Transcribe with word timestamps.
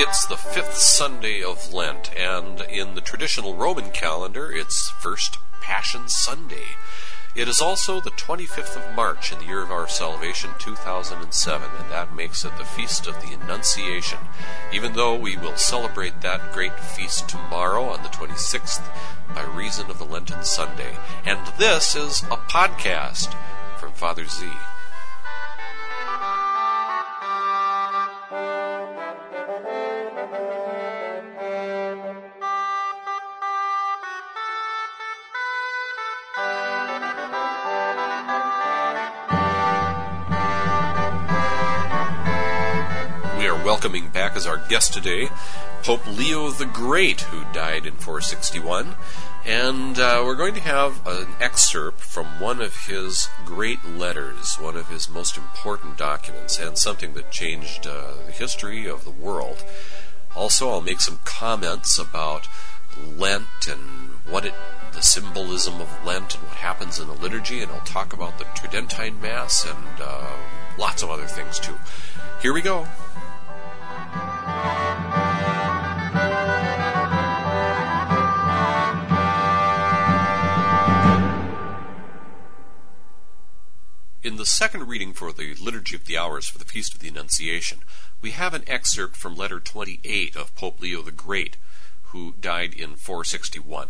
It's 0.00 0.26
the 0.26 0.36
fifth 0.36 0.76
Sunday 0.76 1.42
of 1.42 1.74
Lent, 1.74 2.16
and 2.16 2.60
in 2.60 2.94
the 2.94 3.00
traditional 3.00 3.56
Roman 3.56 3.90
calendar, 3.90 4.48
it's 4.48 4.90
First 4.90 5.38
Passion 5.60 6.08
Sunday. 6.08 6.76
It 7.34 7.48
is 7.48 7.60
also 7.60 8.00
the 8.00 8.12
25th 8.12 8.76
of 8.76 8.94
March 8.94 9.32
in 9.32 9.40
the 9.40 9.46
year 9.46 9.60
of 9.60 9.72
our 9.72 9.88
salvation 9.88 10.50
2007, 10.60 11.68
and 11.80 11.90
that 11.90 12.14
makes 12.14 12.44
it 12.44 12.56
the 12.58 12.64
Feast 12.64 13.08
of 13.08 13.20
the 13.20 13.34
Annunciation. 13.34 14.20
Even 14.72 14.92
though 14.92 15.16
we 15.16 15.36
will 15.36 15.56
celebrate 15.56 16.20
that 16.20 16.52
great 16.52 16.78
feast 16.78 17.28
tomorrow 17.28 17.88
on 17.88 18.04
the 18.04 18.08
26th 18.10 18.80
by 19.34 19.42
reason 19.42 19.90
of 19.90 19.98
the 19.98 20.04
Lenten 20.04 20.44
Sunday. 20.44 20.96
And 21.26 21.44
this 21.58 21.96
is 21.96 22.22
a 22.30 22.36
podcast 22.36 23.34
from 23.78 23.90
Father 23.94 24.26
Z. 24.26 24.48
welcoming 43.78 44.08
back 44.08 44.34
as 44.34 44.44
our 44.44 44.58
guest 44.68 44.92
today 44.92 45.28
Pope 45.84 46.04
Leo 46.04 46.50
the 46.50 46.64
Great, 46.64 47.20
who 47.20 47.44
died 47.52 47.86
in 47.86 47.94
461. 47.94 48.96
And 49.46 49.96
uh, 50.00 50.20
we're 50.26 50.34
going 50.34 50.54
to 50.54 50.60
have 50.60 51.06
an 51.06 51.28
excerpt 51.40 52.00
from 52.00 52.40
one 52.40 52.60
of 52.60 52.86
his 52.86 53.28
great 53.44 53.84
letters, 53.84 54.56
one 54.56 54.76
of 54.76 54.88
his 54.88 55.08
most 55.08 55.36
important 55.36 55.96
documents, 55.96 56.58
and 56.58 56.76
something 56.76 57.14
that 57.14 57.30
changed 57.30 57.86
uh, 57.86 58.14
the 58.26 58.32
history 58.32 58.88
of 58.88 59.04
the 59.04 59.12
world. 59.12 59.62
Also, 60.34 60.70
I'll 60.70 60.80
make 60.80 61.00
some 61.00 61.20
comments 61.24 62.00
about 62.00 62.48
Lent 63.16 63.68
and 63.70 64.10
what 64.28 64.44
it, 64.44 64.54
the 64.92 65.02
symbolism 65.02 65.80
of 65.80 66.04
Lent 66.04 66.34
and 66.34 66.42
what 66.42 66.56
happens 66.56 66.98
in 66.98 67.06
the 67.06 67.14
liturgy, 67.14 67.62
and 67.62 67.70
I'll 67.70 67.80
talk 67.82 68.12
about 68.12 68.38
the 68.38 68.44
Tridentine 68.56 69.20
Mass 69.20 69.64
and 69.64 70.02
uh, 70.02 70.32
lots 70.76 71.04
of 71.04 71.10
other 71.10 71.26
things 71.26 71.60
too. 71.60 71.76
Here 72.42 72.52
we 72.52 72.60
go. 72.60 72.86
In 84.28 84.36
the 84.36 84.44
second 84.44 84.88
reading 84.88 85.14
for 85.14 85.32
the 85.32 85.54
Liturgy 85.54 85.96
of 85.96 86.04
the 86.04 86.18
Hours 86.18 86.46
for 86.48 86.58
the 86.58 86.64
Feast 86.64 86.94
of 86.94 87.00
the 87.00 87.08
Annunciation, 87.08 87.78
we 88.20 88.32
have 88.32 88.52
an 88.52 88.64
excerpt 88.66 89.16
from 89.16 89.36
letter 89.36 89.58
28 89.58 90.36
of 90.36 90.54
Pope 90.54 90.80
Leo 90.80 91.00
the 91.00 91.12
Great, 91.12 91.56
who 92.10 92.34
died 92.40 92.74
in 92.74 92.96
461. 92.96 93.88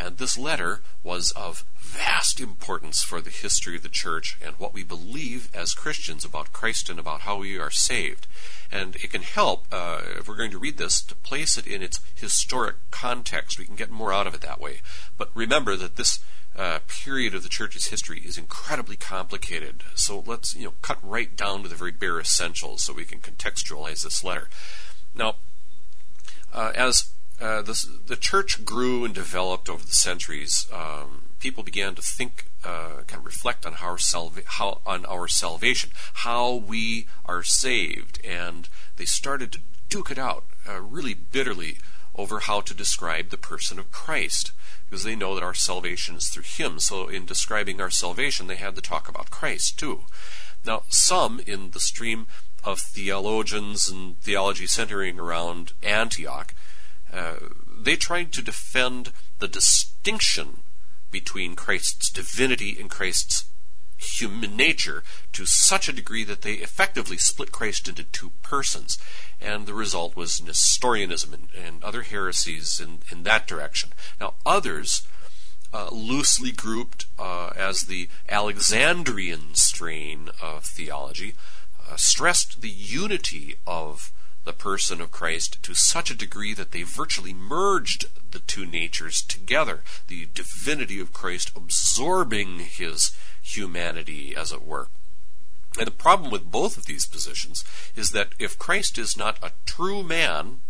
And 0.00 0.18
this 0.18 0.38
letter 0.38 0.80
was 1.02 1.32
of 1.32 1.64
vast 1.80 2.40
importance 2.40 3.02
for 3.02 3.20
the 3.20 3.30
history 3.30 3.76
of 3.76 3.82
the 3.82 3.88
church 3.88 4.38
and 4.44 4.54
what 4.56 4.72
we 4.72 4.84
believe 4.84 5.48
as 5.54 5.74
Christians 5.74 6.24
about 6.24 6.52
Christ 6.52 6.88
and 6.88 6.98
about 6.98 7.22
how 7.22 7.38
we 7.38 7.58
are 7.58 7.70
saved. 7.70 8.26
And 8.70 8.96
it 8.96 9.10
can 9.10 9.22
help, 9.22 9.66
uh, 9.72 10.02
if 10.18 10.28
we're 10.28 10.36
going 10.36 10.50
to 10.52 10.58
read 10.58 10.76
this, 10.76 11.00
to 11.02 11.14
place 11.14 11.56
it 11.58 11.66
in 11.66 11.82
its 11.82 12.00
historic 12.14 12.76
context. 12.90 13.58
We 13.58 13.64
can 13.64 13.76
get 13.76 13.90
more 13.90 14.12
out 14.12 14.26
of 14.26 14.34
it 14.34 14.40
that 14.42 14.60
way. 14.60 14.82
But 15.16 15.30
remember 15.34 15.74
that 15.76 15.96
this 15.96 16.20
uh, 16.56 16.80
period 16.88 17.34
of 17.34 17.42
the 17.42 17.48
church's 17.48 17.86
history 17.86 18.20
is 18.24 18.36
incredibly 18.36 18.96
complicated. 18.96 19.84
So 19.94 20.22
let's 20.26 20.54
you 20.54 20.64
know 20.64 20.74
cut 20.82 20.98
right 21.02 21.34
down 21.36 21.62
to 21.62 21.68
the 21.68 21.74
very 21.74 21.92
bare 21.92 22.20
essentials 22.20 22.82
so 22.82 22.92
we 22.92 23.04
can 23.04 23.20
contextualize 23.20 24.02
this 24.02 24.24
letter. 24.24 24.48
Now, 25.14 25.36
uh, 26.52 26.72
as 26.74 27.12
uh, 27.40 27.62
this, 27.62 27.88
the 28.06 28.16
church 28.16 28.64
grew 28.64 29.04
and 29.04 29.14
developed 29.14 29.68
over 29.68 29.84
the 29.84 29.92
centuries, 29.92 30.66
um, 30.72 31.22
people 31.40 31.62
began 31.62 31.94
to 31.94 32.02
think, 32.02 32.46
uh, 32.64 33.02
kind 33.06 33.20
of 33.20 33.26
reflect 33.26 33.64
on 33.64 33.74
how, 33.74 33.96
salva- 33.96 34.42
how 34.44 34.80
on 34.84 35.04
our 35.06 35.28
salvation, 35.28 35.90
how 36.14 36.54
we 36.54 37.06
are 37.24 37.42
saved, 37.42 38.20
and 38.24 38.68
they 38.96 39.04
started 39.04 39.52
to 39.52 39.60
duke 39.88 40.10
it 40.10 40.18
out 40.18 40.44
uh, 40.68 40.80
really 40.80 41.14
bitterly 41.14 41.78
over 42.14 42.40
how 42.40 42.60
to 42.60 42.74
describe 42.74 43.28
the 43.28 43.36
person 43.36 43.78
of 43.78 43.92
Christ 43.92 44.52
because 44.88 45.04
they 45.04 45.14
know 45.14 45.34
that 45.34 45.44
our 45.44 45.54
salvation 45.54 46.16
is 46.16 46.28
through 46.28 46.42
Him. 46.42 46.80
So, 46.80 47.08
in 47.08 47.24
describing 47.24 47.80
our 47.80 47.90
salvation, 47.90 48.46
they 48.46 48.56
had 48.56 48.74
to 48.74 48.82
talk 48.82 49.08
about 49.08 49.30
Christ 49.30 49.78
too. 49.78 50.02
Now, 50.64 50.82
some 50.88 51.40
in 51.46 51.70
the 51.70 51.80
stream 51.80 52.26
of 52.64 52.80
theologians 52.80 53.88
and 53.88 54.20
theology 54.20 54.66
centering 54.66 55.20
around 55.20 55.72
Antioch, 55.82 56.54
uh, 57.12 57.36
they 57.80 57.96
tried 57.96 58.32
to 58.32 58.42
defend 58.42 59.12
the 59.38 59.48
distinction 59.48 60.62
between 61.10 61.56
Christ's 61.56 62.10
divinity 62.10 62.76
and 62.78 62.90
Christ's 62.90 63.46
human 63.96 64.56
nature 64.56 65.02
to 65.32 65.44
such 65.44 65.88
a 65.88 65.92
degree 65.92 66.22
that 66.24 66.42
they 66.42 66.54
effectively 66.54 67.18
split 67.18 67.50
Christ 67.50 67.88
into 67.88 68.04
two 68.04 68.30
persons. 68.42 68.98
And 69.40 69.66
the 69.66 69.74
result 69.74 70.16
was 70.16 70.42
Nestorianism 70.42 71.34
and, 71.34 71.48
and 71.54 71.82
other 71.82 72.02
heresies 72.02 72.80
in, 72.80 72.98
in 73.10 73.24
that 73.24 73.46
direction. 73.46 73.90
Now, 74.20 74.34
others, 74.46 75.02
uh, 75.72 75.88
loosely 75.90 76.52
grouped 76.52 77.06
uh, 77.18 77.48
as 77.56 77.82
the 77.82 78.08
Alexandrian 78.28 79.54
strain 79.54 80.30
of 80.40 80.64
theology, 80.64 81.34
uh, 81.90 81.96
stressed 81.96 82.60
the 82.60 82.70
unity 82.70 83.56
of 83.66 84.12
the 84.48 84.54
person 84.54 85.02
of 85.02 85.10
Christ 85.10 85.62
to 85.62 85.74
such 85.74 86.10
a 86.10 86.14
degree 86.14 86.54
that 86.54 86.72
they 86.72 86.82
virtually 86.82 87.34
merged 87.34 88.06
the 88.30 88.38
two 88.38 88.64
natures 88.64 89.20
together, 89.20 89.84
the 90.06 90.26
divinity 90.32 90.98
of 91.00 91.12
Christ 91.12 91.52
absorbing 91.54 92.60
his 92.60 93.12
humanity, 93.42 94.34
as 94.34 94.50
it 94.50 94.64
were. 94.64 94.88
And 95.76 95.86
the 95.86 95.90
problem 95.90 96.30
with 96.30 96.50
both 96.50 96.78
of 96.78 96.86
these 96.86 97.04
positions 97.04 97.62
is 97.94 98.12
that 98.12 98.28
if 98.38 98.58
Christ 98.58 98.96
is 98.96 99.18
not 99.18 99.36
a 99.42 99.52
true 99.66 100.02
man 100.02 100.60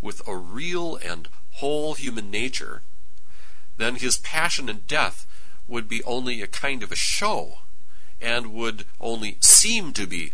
with 0.00 0.22
a 0.28 0.36
real 0.36 0.94
and 0.94 1.28
whole 1.54 1.94
human 1.94 2.30
nature, 2.30 2.82
then 3.78 3.96
his 3.96 4.16
passion 4.18 4.68
and 4.68 4.86
death 4.86 5.26
would 5.66 5.88
be 5.88 6.04
only 6.04 6.40
a 6.40 6.46
kind 6.46 6.84
of 6.84 6.92
a 6.92 6.96
show 6.96 7.58
and 8.20 8.54
would 8.54 8.84
only 9.00 9.38
seem 9.40 9.92
to 9.94 10.06
be 10.06 10.32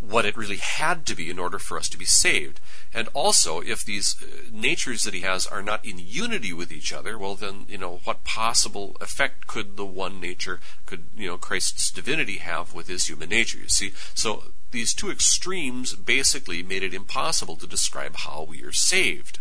what 0.00 0.24
it 0.24 0.36
really 0.36 0.56
had 0.56 1.04
to 1.06 1.14
be 1.14 1.30
in 1.30 1.38
order 1.38 1.58
for 1.58 1.76
us 1.76 1.88
to 1.90 1.98
be 1.98 2.06
saved. 2.06 2.58
And 2.92 3.08
also, 3.12 3.60
if 3.60 3.84
these 3.84 4.16
uh, 4.22 4.26
natures 4.50 5.04
that 5.04 5.14
he 5.14 5.20
has 5.20 5.46
are 5.46 5.62
not 5.62 5.84
in 5.84 5.98
unity 5.98 6.52
with 6.52 6.72
each 6.72 6.92
other, 6.92 7.18
well, 7.18 7.34
then, 7.34 7.66
you 7.68 7.76
know, 7.76 8.00
what 8.04 8.24
possible 8.24 8.96
effect 9.00 9.46
could 9.46 9.76
the 9.76 9.84
one 9.84 10.18
nature, 10.18 10.58
could, 10.86 11.04
you 11.14 11.28
know, 11.28 11.36
Christ's 11.36 11.90
divinity 11.90 12.38
have 12.38 12.72
with 12.72 12.88
his 12.88 13.06
human 13.06 13.28
nature? 13.28 13.58
You 13.58 13.68
see? 13.68 13.92
So, 14.14 14.44
these 14.70 14.94
two 14.94 15.10
extremes 15.10 15.94
basically 15.94 16.62
made 16.62 16.82
it 16.82 16.94
impossible 16.94 17.56
to 17.56 17.66
describe 17.66 18.16
how 18.16 18.46
we 18.48 18.62
are 18.62 18.72
saved. 18.72 19.40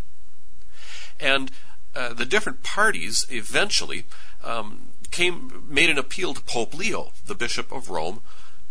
And 1.19 1.51
uh, 1.95 2.13
the 2.13 2.25
different 2.25 2.63
parties 2.63 3.25
eventually 3.29 4.05
um, 4.43 4.89
came 5.11 5.65
made 5.67 5.89
an 5.89 5.97
appeal 5.97 6.33
to 6.33 6.41
Pope 6.41 6.73
Leo, 6.73 7.11
the 7.25 7.35
Bishop 7.35 7.71
of 7.71 7.89
Rome, 7.89 8.21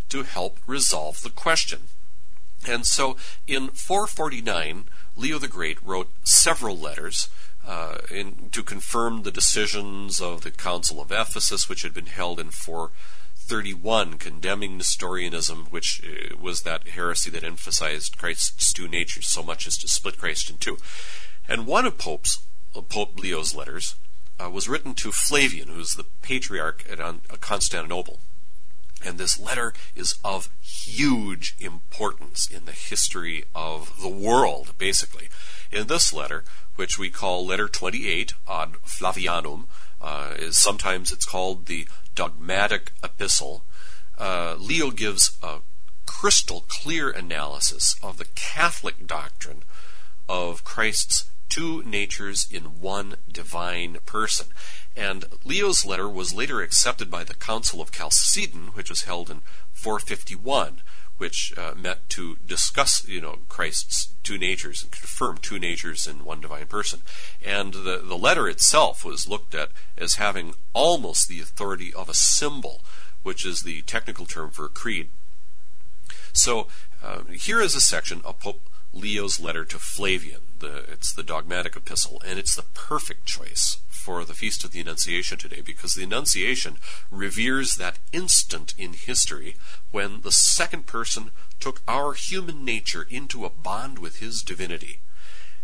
to 0.08 0.22
help 0.22 0.58
resolve 0.66 1.22
the 1.22 1.30
question. 1.30 1.80
And 2.66 2.84
so 2.86 3.16
in 3.46 3.68
449, 3.68 4.84
Leo 5.16 5.38
the 5.38 5.48
Great 5.48 5.82
wrote 5.82 6.10
several 6.24 6.78
letters 6.78 7.28
uh, 7.66 7.98
in, 8.10 8.48
to 8.52 8.62
confirm 8.62 9.22
the 9.22 9.30
decisions 9.30 10.20
of 10.20 10.42
the 10.42 10.50
Council 10.50 11.00
of 11.00 11.12
Ephesus, 11.12 11.68
which 11.68 11.82
had 11.82 11.92
been 11.92 12.06
held 12.06 12.40
in 12.40 12.50
431, 12.50 14.14
condemning 14.14 14.76
Nestorianism, 14.76 15.66
which 15.70 16.02
uh, 16.04 16.36
was 16.40 16.62
that 16.62 16.88
heresy 16.88 17.30
that 17.30 17.44
emphasized 17.44 18.16
Christ's 18.16 18.72
two 18.72 18.88
natures 18.88 19.28
so 19.28 19.42
much 19.42 19.66
as 19.66 19.76
to 19.78 19.88
split 19.88 20.18
Christ 20.18 20.50
in 20.50 20.56
two. 20.56 20.78
And 21.48 21.66
one 21.66 21.86
of 21.86 21.98
Pope's, 21.98 22.42
Pope 22.88 23.18
Leo's 23.18 23.54
letters 23.54 23.96
uh, 24.38 24.50
was 24.50 24.68
written 24.68 24.94
to 24.94 25.12
Flavian, 25.12 25.68
who's 25.68 25.94
the 25.94 26.04
patriarch 26.22 26.84
at 26.90 27.00
Constantinople. 27.40 28.20
And 29.04 29.18
this 29.18 29.38
letter 29.38 29.72
is 29.94 30.16
of 30.24 30.48
huge 30.60 31.54
importance 31.60 32.48
in 32.48 32.64
the 32.64 32.72
history 32.72 33.44
of 33.54 34.00
the 34.00 34.08
world, 34.08 34.72
basically. 34.78 35.28
In 35.70 35.86
this 35.86 36.12
letter, 36.12 36.44
which 36.76 36.98
we 36.98 37.10
call 37.10 37.46
letter 37.46 37.68
28 37.68 38.32
ad 38.48 38.72
Flavianum, 38.84 39.66
uh, 40.00 40.34
is 40.38 40.58
sometimes 40.58 41.12
it's 41.12 41.26
called 41.26 41.66
the 41.66 41.86
dogmatic 42.14 42.92
epistle. 43.02 43.64
Uh, 44.18 44.56
Leo 44.58 44.90
gives 44.90 45.36
a 45.42 45.58
crystal 46.06 46.64
clear 46.68 47.10
analysis 47.10 47.96
of 48.02 48.16
the 48.16 48.26
Catholic 48.34 49.06
doctrine 49.06 49.62
of 50.28 50.64
Christ's 50.64 51.26
two 51.48 51.82
natures 51.84 52.46
in 52.50 52.80
one 52.80 53.16
divine 53.30 53.98
person. 54.04 54.48
And 54.98 55.26
Leo's 55.44 55.86
letter 55.86 56.08
was 56.08 56.34
later 56.34 56.60
accepted 56.60 57.08
by 57.08 57.22
the 57.22 57.34
Council 57.34 57.80
of 57.80 57.92
Chalcedon, 57.92 58.72
which 58.74 58.90
was 58.90 59.02
held 59.02 59.30
in 59.30 59.42
451, 59.72 60.80
which 61.18 61.56
uh, 61.56 61.74
met 61.76 62.08
to 62.10 62.36
discuss, 62.44 63.06
you 63.06 63.20
know, 63.20 63.38
Christ's 63.48 64.12
two 64.24 64.36
natures 64.36 64.82
and 64.82 64.90
confirm 64.90 65.38
two 65.38 65.60
natures 65.60 66.08
in 66.08 66.24
one 66.24 66.40
divine 66.40 66.66
person. 66.66 67.02
And 67.44 67.74
the, 67.74 68.02
the 68.04 68.18
letter 68.18 68.48
itself 68.48 69.04
was 69.04 69.28
looked 69.28 69.54
at 69.54 69.70
as 69.96 70.16
having 70.16 70.54
almost 70.72 71.28
the 71.28 71.40
authority 71.40 71.94
of 71.94 72.08
a 72.08 72.14
symbol, 72.14 72.80
which 73.22 73.46
is 73.46 73.60
the 73.60 73.82
technical 73.82 74.26
term 74.26 74.50
for 74.50 74.64
a 74.64 74.68
creed. 74.68 75.10
So 76.32 76.66
uh, 77.04 77.22
here 77.30 77.60
is 77.60 77.76
a 77.76 77.80
section 77.80 78.20
of 78.24 78.40
Pope 78.40 78.68
Leo's 78.92 79.38
letter 79.38 79.64
to 79.64 79.78
Flavian. 79.78 80.47
The, 80.58 80.90
it's 80.90 81.12
the 81.12 81.22
dogmatic 81.22 81.76
epistle, 81.76 82.20
and 82.26 82.38
it's 82.38 82.56
the 82.56 82.64
perfect 82.74 83.26
choice 83.26 83.78
for 83.88 84.24
the 84.24 84.34
Feast 84.34 84.64
of 84.64 84.72
the 84.72 84.80
Annunciation 84.80 85.38
today 85.38 85.60
because 85.60 85.94
the 85.94 86.02
Annunciation 86.02 86.78
reveres 87.10 87.76
that 87.76 87.98
instant 88.10 88.74
in 88.76 88.94
history 88.94 89.56
when 89.92 90.22
the 90.22 90.32
second 90.32 90.86
person 90.86 91.30
took 91.60 91.82
our 91.86 92.14
human 92.14 92.64
nature 92.64 93.06
into 93.08 93.44
a 93.44 93.50
bond 93.50 93.98
with 93.98 94.18
his 94.18 94.42
divinity. 94.42 95.00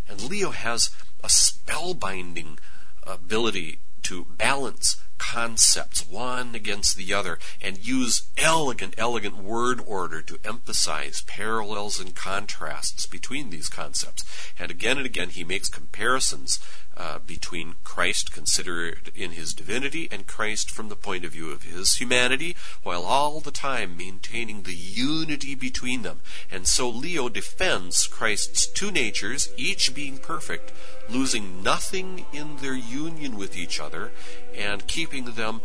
And 0.08 0.22
Leo 0.22 0.50
has 0.50 0.90
a 1.22 1.28
spellbinding 1.28 2.58
ability 3.04 3.78
to 4.02 4.26
balance 4.36 5.00
concepts 5.18 6.08
one 6.08 6.54
against 6.54 6.96
the 6.96 7.12
other 7.12 7.38
and 7.60 7.86
use 7.86 8.22
elegant, 8.36 8.94
elegant 8.98 9.36
word 9.36 9.80
order 9.86 10.20
to 10.22 10.38
emphasize 10.44 11.22
parallels 11.26 12.00
and 12.00 12.14
contrasts 12.14 13.06
between 13.06 13.50
these 13.50 13.68
concepts. 13.68 14.24
And 14.58 14.70
again 14.70 14.96
and 14.96 15.06
again, 15.06 15.30
he 15.30 15.44
makes 15.44 15.68
comparisons 15.68 16.58
uh, 16.96 17.18
between 17.26 17.74
Christ 17.82 18.32
considered 18.32 19.10
in 19.14 19.32
his 19.32 19.54
divinity 19.54 20.08
and 20.10 20.26
Christ 20.26 20.70
from 20.70 20.88
the 20.88 20.96
point 20.96 21.24
of 21.24 21.32
view 21.32 21.50
of 21.50 21.64
his 21.64 21.96
humanity, 21.96 22.56
while 22.82 23.02
all 23.02 23.40
the 23.40 23.50
time 23.50 23.96
maintaining 23.96 24.62
the 24.62 24.74
unity 24.74 25.54
between 25.54 26.02
them. 26.02 26.20
And 26.50 26.66
so 26.66 26.88
Leo 26.88 27.28
defends 27.28 28.06
Christ's 28.06 28.66
two 28.66 28.90
natures, 28.90 29.52
each 29.56 29.94
being 29.94 30.18
perfect, 30.18 30.72
losing 31.08 31.62
nothing 31.62 32.26
in 32.32 32.56
their 32.58 32.76
union 32.76 33.36
with 33.36 33.56
each 33.56 33.80
other, 33.80 34.12
and 34.54 34.86
keeping 34.86 35.32
them 35.32 35.60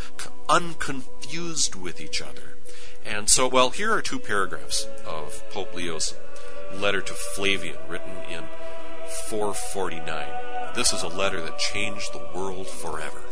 unconfused 0.48 1.76
with 1.76 2.02
each 2.02 2.22
other. 2.22 2.56
And 3.06 3.30
so, 3.30 3.48
well, 3.48 3.70
here 3.70 3.94
are 3.94 4.02
two 4.02 4.20
paragraphs 4.20 4.88
of 5.06 5.44
Pope 5.52 5.74
Leo's 5.74 6.16
letter 6.74 7.02
to 7.02 7.14
Flavian, 7.14 7.78
written 7.88 8.18
in 8.30 8.44
449. 9.10 10.74
This 10.76 10.94
is 10.94 11.04
a 11.04 11.08
letter 11.08 11.42
that 11.42 11.58
changed 11.58 12.14
the 12.14 12.26
world 12.34 12.68
forever. 12.68 13.29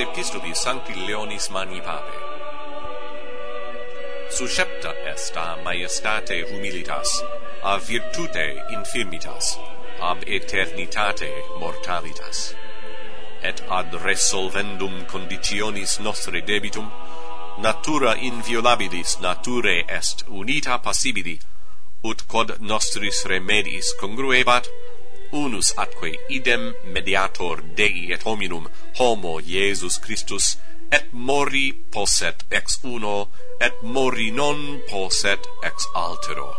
septistubis 0.00 0.56
sancti 0.64 0.94
leonis 1.06 1.50
mani 1.50 1.80
pape. 1.86 2.16
Suscepta 4.36 4.92
est 5.12 5.36
a 5.36 5.56
majestate 5.64 6.36
humilitas, 6.50 7.10
a 7.62 7.76
virtute 7.88 8.46
infirmitas, 8.76 9.58
ab 10.00 10.22
eternitate 10.26 11.28
mortalitas. 11.60 12.54
Et 13.42 13.60
ad 13.68 13.92
resolvendum 14.04 15.04
conditionis 15.12 16.00
nostre 16.00 16.40
debitum, 16.40 16.88
natura 17.58 18.14
inviolabilis 18.16 19.18
nature 19.20 19.84
est 19.98 20.24
unita 20.28 20.78
passibili, 20.78 21.36
ut 22.02 22.24
quod 22.26 22.56
nostris 22.60 23.26
remedis 23.26 23.92
congruebat, 24.00 24.64
unus 25.32 25.72
atque 25.76 26.16
idem 26.28 26.74
mediator 26.84 27.62
Dei 27.74 28.12
et 28.12 28.22
hominum 28.22 28.68
homo 28.98 29.40
Iesus 29.40 29.98
Christus 29.98 30.56
et 30.90 31.12
mori 31.12 31.72
posset 31.90 32.44
ex 32.50 32.78
uno 32.82 33.28
et 33.60 33.82
mori 33.82 34.30
non 34.30 34.82
posset 34.88 35.46
ex 35.62 35.86
altero. 35.94 36.56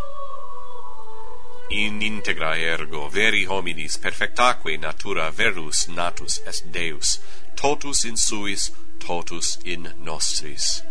In 1.72 2.02
integra 2.02 2.58
ergo 2.58 3.10
veri 3.10 3.46
hominis 3.46 3.98
perfectaque 3.98 4.78
natura 4.78 5.30
verus 5.32 5.88
natus 5.88 6.40
est 6.46 6.72
Deus 6.72 7.20
totus 7.56 8.04
in 8.06 8.18
suis 8.18 8.72
totus 9.00 9.58
in 9.64 9.94
nostris. 10.00 10.84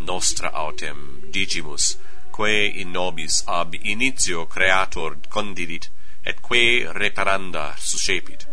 Nostra 0.00 0.50
autem 0.52 1.22
digimus 1.30 1.96
quae 2.32 2.66
in 2.66 2.92
nobis 2.92 3.42
ab 3.46 3.74
initio 3.74 4.46
creator 4.46 5.16
condidit 5.28 5.88
et 6.28 6.42
quae 6.42 6.86
reparanda 6.92 7.74
suscepit. 7.78 8.46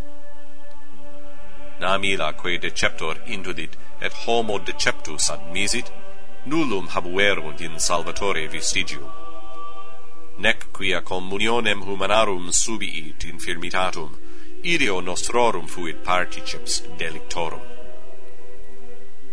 Nam 1.80 2.04
illa 2.04 2.32
quae 2.32 2.56
deceptor 2.58 3.20
intudit, 3.26 3.76
et 4.00 4.12
homo 4.24 4.58
deceptus 4.58 5.28
admisit, 5.34 5.90
nullum 6.46 6.88
habuerunt 6.88 7.60
in 7.60 7.78
salvatore 7.78 8.48
vestigium. 8.48 9.10
Nec 10.38 10.66
quia 10.72 11.02
communionem 11.02 11.82
humanarum 11.84 12.48
subiit 12.52 13.28
infirmitatum, 13.32 14.16
ideo 14.62 15.00
nostrorum 15.00 15.66
fuit 15.66 16.02
particeps 16.02 16.82
delictorum. 16.98 17.64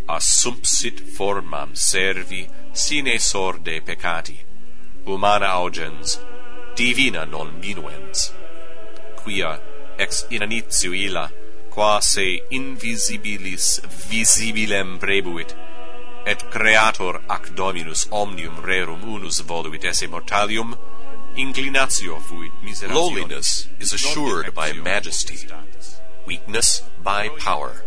Assumpsit 0.07 0.99
formam 1.15 1.75
servi 1.75 2.47
sine 2.73 3.17
sorde 3.19 3.81
peccati, 3.81 4.37
humana 5.05 5.47
augens 5.61 6.19
divina 6.75 7.25
non 7.25 7.59
minuens. 7.59 8.33
Quia 9.15 9.59
ex 9.97 10.25
initio 10.29 10.93
illa 10.93 11.29
qua 11.69 11.99
se 12.01 12.43
invisibilis 12.51 13.81
visibilem 14.09 14.99
prebuit 14.99 15.55
et 16.25 16.49
creator 16.51 17.21
ac 17.29 17.53
dominus 17.55 18.07
omnium 18.11 18.61
rerum 18.61 19.03
unus 19.03 19.41
voluit 19.41 19.83
esse 19.83 20.07
mortalium 20.07 20.75
inclinatio 21.35 22.19
fuit 22.21 22.51
miseratione 22.63 22.93
lowliness 22.93 23.67
is 23.79 23.93
assured 23.93 24.53
by 24.53 24.71
majesty 24.73 25.39
weakness 26.25 26.83
by 27.03 27.29
power 27.39 27.83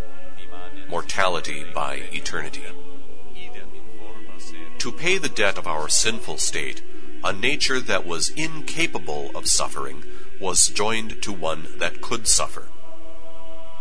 mortality 0.88 1.64
by 1.74 2.02
eternity. 2.12 2.62
To 4.78 4.92
pay 4.92 5.18
the 5.18 5.28
debt 5.28 5.58
of 5.58 5.66
our 5.66 5.88
sinful 5.88 6.38
state 6.38 6.82
a 7.26 7.32
nature 7.32 7.80
that 7.80 8.06
was 8.06 8.28
incapable 8.28 9.32
of 9.34 9.48
suffering 9.48 10.04
was 10.40 10.68
joined 10.68 11.20
to 11.20 11.32
one 11.32 11.66
that 11.78 12.00
could 12.00 12.28
suffer. 12.28 12.68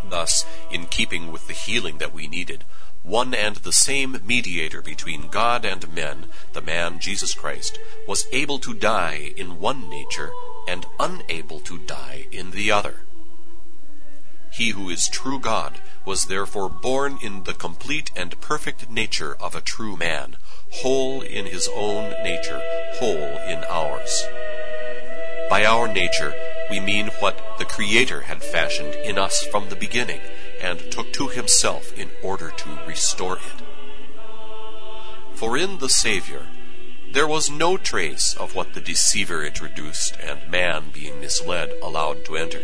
Thus, 0.10 0.48
in 0.72 0.88
keeping 0.88 1.32
with 1.32 1.46
the 1.46 1.54
healing 1.54 2.00
that 2.00 2.12
we 2.12 2.26
needed, 2.26 2.64
one 3.04 3.36
and 3.36 3.58
the 3.58 3.72
same 3.72 4.20
mediator 4.26 4.82
between 4.82 5.30
God 5.30 5.64
and 5.64 5.94
men, 5.94 6.26
the 6.54 6.62
man 6.62 6.98
Jesus 6.98 7.36
Christ, 7.36 7.78
was 8.08 8.26
able 8.32 8.58
to 8.58 8.74
die 8.74 9.32
in 9.38 9.60
one 9.60 9.92
nature 9.92 10.32
and 10.68 10.88
unable 11.00 11.60
to 11.60 11.78
die 11.78 12.26
in 12.32 12.50
the 12.50 12.72
other. 12.72 13.02
He 14.56 14.70
who 14.70 14.90
is 14.90 15.10
true 15.10 15.38
God 15.38 15.82
was 16.06 16.28
therefore 16.28 16.70
born 16.70 17.20
in 17.22 17.44
the 17.44 17.54
complete 17.54 18.10
and 18.16 18.40
perfect 18.40 18.90
nature 18.90 19.36
of 19.42 19.54
a 19.54 19.60
true 19.60 19.98
man, 19.98 20.38
whole 20.76 21.22
in 21.22 21.46
his 21.46 21.68
own 21.76 22.12
nature, 22.24 22.62
whole 22.94 23.38
in 23.50 23.66
ours. 23.66 24.24
By 25.50 25.66
our 25.66 25.90
nature, 25.90 26.34
we 26.72 26.80
mean 26.80 27.08
what 27.20 27.38
the 27.58 27.66
Creator 27.66 28.22
had 28.22 28.42
fashioned 28.42 28.96
in 28.96 29.18
us 29.18 29.46
from 29.52 29.68
the 29.68 29.76
beginning 29.76 30.22
and 30.62 30.90
took 30.90 31.12
to 31.12 31.28
himself 31.28 31.92
in 31.92 32.12
order 32.24 32.50
to 32.50 32.80
restore 32.88 33.36
it. 33.36 33.62
For 35.34 35.58
in 35.58 35.80
the 35.80 35.90
Savior, 35.90 36.48
there 37.12 37.28
was 37.28 37.50
no 37.50 37.76
trace 37.76 38.34
of 38.34 38.56
what 38.56 38.74
the 38.74 38.80
deceiver 38.80 39.44
introduced 39.44 40.16
and 40.24 40.50
man, 40.50 40.92
being 40.94 41.20
misled, 41.20 41.74
allowed 41.84 42.24
to 42.24 42.38
enter. 42.38 42.62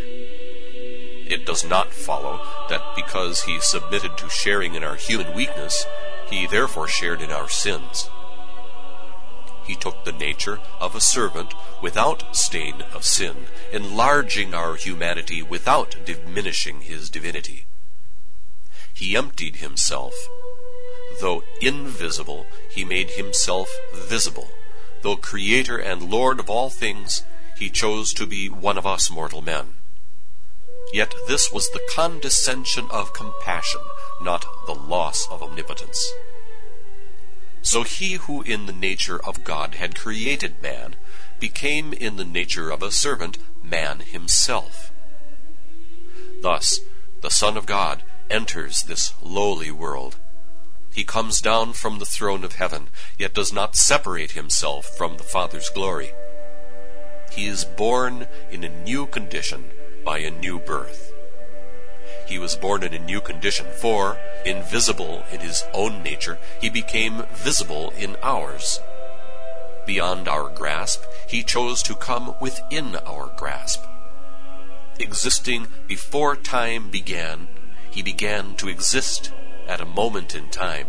It 1.32 1.46
does 1.46 1.64
not 1.64 1.94
follow 1.94 2.46
that 2.68 2.94
because 2.94 3.44
he 3.44 3.58
submitted 3.60 4.18
to 4.18 4.28
sharing 4.28 4.74
in 4.74 4.84
our 4.84 4.96
human 4.96 5.32
weakness, 5.34 5.86
he 6.28 6.46
therefore 6.46 6.88
shared 6.88 7.22
in 7.22 7.32
our 7.32 7.48
sins. 7.48 8.10
He 9.64 9.74
took 9.74 10.04
the 10.04 10.12
nature 10.12 10.60
of 10.78 10.94
a 10.94 11.00
servant 11.00 11.54
without 11.80 12.36
stain 12.36 12.82
of 12.92 13.06
sin, 13.06 13.46
enlarging 13.72 14.52
our 14.52 14.74
humanity 14.74 15.40
without 15.42 15.96
diminishing 16.04 16.82
his 16.82 17.08
divinity. 17.08 17.64
he 18.92 19.16
emptied 19.16 19.56
himself. 19.56 20.14
Though 21.20 21.42
invisible, 21.60 22.46
he 22.70 22.84
made 22.84 23.10
himself 23.10 23.68
visible. 23.94 24.50
Though 25.02 25.16
creator 25.16 25.78
and 25.78 26.10
lord 26.10 26.38
of 26.38 26.50
all 26.50 26.70
things, 26.70 27.24
he 27.56 27.70
chose 27.70 28.12
to 28.14 28.26
be 28.26 28.48
one 28.48 28.78
of 28.78 28.86
us 28.86 29.10
mortal 29.10 29.42
men. 29.42 29.74
Yet 30.92 31.14
this 31.26 31.50
was 31.50 31.70
the 31.70 31.80
condescension 31.94 32.86
of 32.90 33.14
compassion, 33.14 33.80
not 34.20 34.44
the 34.66 34.74
loss 34.74 35.26
of 35.30 35.42
omnipotence. 35.42 36.12
So 37.62 37.82
he 37.82 38.14
who 38.14 38.42
in 38.42 38.66
the 38.66 38.72
nature 38.72 39.18
of 39.24 39.42
God 39.44 39.76
had 39.76 39.98
created 39.98 40.60
man 40.60 40.96
became 41.40 41.94
in 41.94 42.16
the 42.16 42.24
nature 42.24 42.70
of 42.70 42.82
a 42.82 42.92
servant 42.92 43.38
man 43.62 44.00
himself. 44.00 44.92
Thus, 46.42 46.80
the 47.22 47.30
Son 47.30 47.56
of 47.56 47.66
God 47.66 48.02
enters 48.28 48.82
this 48.82 49.14
lowly 49.22 49.70
world. 49.70 50.16
He 50.92 51.04
comes 51.04 51.40
down 51.40 51.72
from 51.72 51.98
the 51.98 52.04
throne 52.04 52.44
of 52.44 52.56
heaven, 52.56 52.90
yet 53.16 53.32
does 53.32 53.52
not 53.52 53.76
separate 53.76 54.32
himself 54.32 54.84
from 54.84 55.16
the 55.16 55.24
Father's 55.24 55.70
glory. 55.70 56.10
He 57.30 57.46
is 57.46 57.64
born 57.64 58.26
in 58.50 58.62
a 58.62 58.82
new 58.84 59.06
condition 59.06 59.70
by 60.04 60.18
a 60.18 60.30
new 60.30 60.58
birth. 60.58 61.12
He 62.26 62.38
was 62.38 62.56
born 62.56 62.82
in 62.82 62.94
a 62.94 62.98
new 62.98 63.20
condition, 63.20 63.66
for, 63.80 64.18
invisible 64.44 65.24
in 65.32 65.40
his 65.40 65.64
own 65.72 66.02
nature, 66.02 66.38
he 66.60 66.70
became 66.70 67.24
visible 67.34 67.92
in 67.98 68.16
ours. 68.22 68.80
Beyond 69.86 70.28
our 70.28 70.48
grasp, 70.48 71.02
he 71.28 71.42
chose 71.42 71.82
to 71.82 71.94
come 71.94 72.34
within 72.40 72.96
our 73.06 73.32
grasp. 73.36 73.84
Existing 74.98 75.66
before 75.86 76.36
time 76.36 76.90
began, 76.90 77.48
he 77.90 78.02
began 78.02 78.54
to 78.56 78.68
exist 78.68 79.32
at 79.66 79.80
a 79.80 79.86
moment 79.86 80.34
in 80.34 80.48
time. 80.50 80.86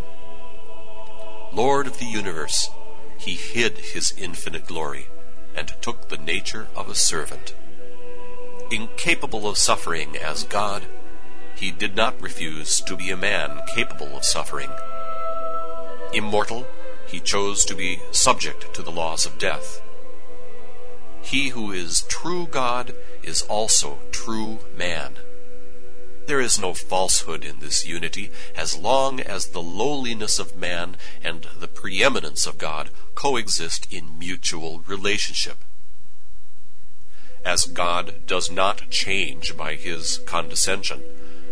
Lord 1.52 1.88
of 1.88 2.00
the 2.00 2.06
universe, 2.06 2.70
he 3.18 3.34
hid 3.34 3.78
his 3.78 4.14
infinite 4.18 4.68
glory 4.68 5.08
and 5.56 5.74
took 5.82 6.10
the 6.10 6.18
nature 6.18 6.68
of 6.76 6.90
a 6.90 6.96
servant. 6.96 7.56
Incapable 8.72 9.48
of 9.48 9.58
suffering 9.58 10.18
as 10.18 10.44
God, 10.44 10.84
he 11.56 11.72
did 11.72 11.96
not 11.96 12.22
refuse 12.22 12.82
to 12.82 12.96
be 12.96 13.12
a 13.12 13.18
man 13.18 13.62
capable 13.76 14.18
of 14.18 14.26
suffering. 14.26 14.72
Immortal, 16.14 16.68
he 17.08 17.20
chose 17.20 17.66
to 17.66 17.76
be 17.76 18.02
subject 18.12 18.74
to 18.74 18.82
the 18.82 18.92
laws 18.92 19.26
of 19.26 19.38
death. 19.38 19.82
He 21.22 21.50
who 21.50 21.72
is 21.72 22.02
true 22.04 22.48
God 22.48 22.96
is 23.22 23.44
also 23.44 24.00
true 24.12 24.60
man. 24.76 25.18
There 26.26 26.40
is 26.40 26.60
no 26.60 26.74
falsehood 26.74 27.44
in 27.44 27.60
this 27.60 27.86
unity 27.86 28.32
as 28.56 28.78
long 28.78 29.20
as 29.20 29.48
the 29.48 29.62
lowliness 29.62 30.40
of 30.40 30.56
man 30.56 30.98
and 31.24 31.48
the 31.60 31.68
preeminence 31.68 32.46
of 32.46 32.58
God 32.58 32.90
coexist 33.14 33.92
in 33.92 34.18
mutual 34.18 34.80
relationship. 34.88 35.58
As 37.46 37.66
God 37.66 38.26
does 38.26 38.50
not 38.50 38.90
change 38.90 39.58
by 39.58 39.76
his 39.76 40.20
condescension, 40.20 41.04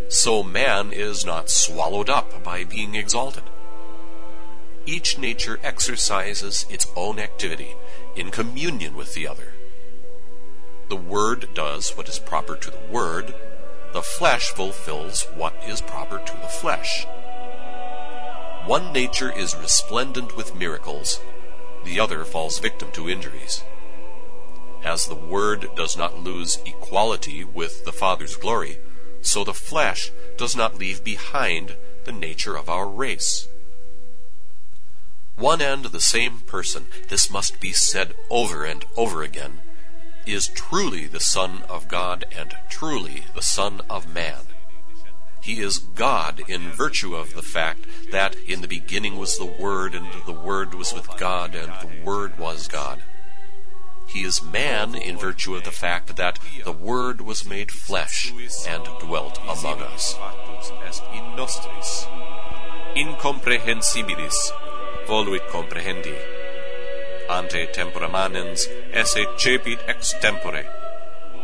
so 0.07 0.41
man 0.41 0.93
is 0.93 1.25
not 1.25 1.49
swallowed 1.49 2.09
up 2.09 2.43
by 2.43 2.63
being 2.63 2.95
exalted. 2.95 3.43
Each 4.85 5.17
nature 5.17 5.59
exercises 5.63 6.65
its 6.69 6.87
own 6.95 7.19
activity 7.19 7.75
in 8.15 8.31
communion 8.31 8.95
with 8.95 9.13
the 9.13 9.27
other. 9.27 9.53
The 10.89 10.95
Word 10.95 11.49
does 11.53 11.91
what 11.95 12.09
is 12.09 12.19
proper 12.19 12.55
to 12.55 12.71
the 12.71 12.81
Word, 12.89 13.33
the 13.93 14.01
flesh 14.01 14.49
fulfills 14.49 15.23
what 15.35 15.53
is 15.67 15.81
proper 15.81 16.19
to 16.19 16.37
the 16.41 16.47
flesh. 16.47 17.05
One 18.65 18.93
nature 18.93 19.31
is 19.31 19.55
resplendent 19.55 20.37
with 20.37 20.55
miracles, 20.55 21.19
the 21.83 21.99
other 21.99 22.23
falls 22.23 22.59
victim 22.59 22.91
to 22.93 23.09
injuries. 23.09 23.63
As 24.83 25.05
the 25.05 25.15
Word 25.15 25.69
does 25.75 25.95
not 25.95 26.19
lose 26.19 26.57
equality 26.65 27.43
with 27.43 27.85
the 27.85 27.91
Father's 27.91 28.35
glory, 28.35 28.79
so 29.21 29.43
the 29.43 29.53
flesh 29.53 30.11
does 30.37 30.55
not 30.55 30.75
leave 30.75 31.03
behind 31.03 31.75
the 32.05 32.11
nature 32.11 32.55
of 32.57 32.69
our 32.69 32.87
race. 32.87 33.47
One 35.35 35.61
and 35.61 35.85
the 35.85 36.01
same 36.01 36.39
person, 36.41 36.87
this 37.09 37.29
must 37.29 37.59
be 37.59 37.73
said 37.73 38.13
over 38.29 38.65
and 38.65 38.85
over 38.97 39.23
again, 39.23 39.61
is 40.25 40.47
truly 40.47 41.07
the 41.07 41.19
Son 41.19 41.63
of 41.69 41.87
God 41.87 42.25
and 42.35 42.55
truly 42.69 43.25
the 43.33 43.41
Son 43.41 43.81
of 43.89 44.13
Man. 44.13 44.41
He 45.41 45.59
is 45.59 45.79
God 45.79 46.43
in 46.47 46.69
virtue 46.69 47.15
of 47.15 47.33
the 47.33 47.41
fact 47.41 47.85
that 48.11 48.35
in 48.47 48.61
the 48.61 48.67
beginning 48.67 49.17
was 49.17 49.37
the 49.37 49.45
Word, 49.45 49.95
and 49.95 50.07
the 50.27 50.31
Word 50.31 50.75
was 50.75 50.93
with 50.93 51.07
God, 51.17 51.55
and 51.55 51.71
the 51.81 52.03
Word 52.03 52.37
was 52.37 52.67
God. 52.67 53.01
He 54.13 54.23
is 54.23 54.43
man 54.43 54.93
in 54.95 55.17
virtue 55.17 55.55
of 55.55 55.63
the 55.63 55.71
fact 55.71 56.17
that 56.17 56.37
the 56.65 56.73
Word 56.73 57.21
was 57.21 57.45
made 57.45 57.71
flesh 57.71 58.33
and 58.67 58.83
dwelt 58.99 59.39
among 59.43 59.81
us. 59.81 60.15
Incomprehensibilis 62.93 64.35
voluit 65.07 65.47
comprehendi. 65.47 66.17
Ante 67.29 67.67
tempora 67.67 68.09
manens 68.09 68.67
esse 68.91 69.25
cepit 69.37 69.79
ex 69.87 70.13
tempore. 70.19 70.65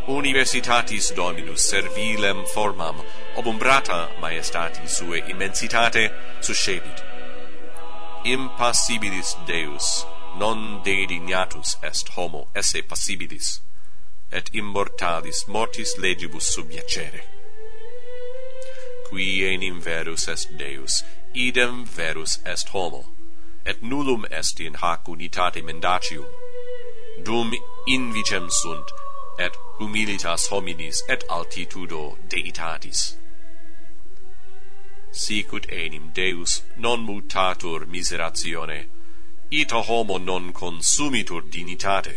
Universitatis 0.06 1.14
Dominus 1.14 1.72
servilem 1.72 2.44
formam 2.54 3.02
obumbrata 3.34 4.10
maestati 4.20 4.86
sue 4.86 5.22
immensitate 5.22 6.12
suscepit. 6.42 7.02
Impassibilis 8.26 9.36
Deus 9.46 10.04
non 10.38 10.82
dedignatus 10.84 11.76
est 11.82 12.08
homo 12.16 12.42
esse 12.54 12.80
passibilis 12.90 13.48
et 14.30 14.50
immortalis 14.60 15.48
mortis 15.48 15.96
legibus 15.98 16.46
subiacere. 16.54 17.22
qui 19.08 19.42
enim 19.52 19.80
verus 19.80 20.28
est 20.28 20.56
deus 20.58 21.02
idem 21.34 21.84
verus 21.84 22.38
est 22.44 22.68
homo 22.74 23.04
et 23.64 23.82
nullum 23.82 24.26
est 24.40 24.60
in 24.66 24.74
hac 24.82 25.08
unitate 25.14 25.60
mendacium 25.68 26.26
dum 27.24 27.50
invicem 27.96 28.46
sunt 28.60 28.92
et 29.46 29.54
humilitas 29.78 30.48
hominis 30.52 31.02
et 31.08 31.24
altitudo 31.38 32.02
deitatis 32.34 33.00
sic 35.24 35.52
ut 35.58 35.66
enim 35.82 36.06
deus 36.20 36.62
non 36.76 37.04
mutatur 37.08 37.80
miseratione 37.96 38.80
ita 39.50 39.80
homo 39.80 40.18
non 40.18 40.52
consumitur 40.52 41.42
dignitate. 41.50 42.16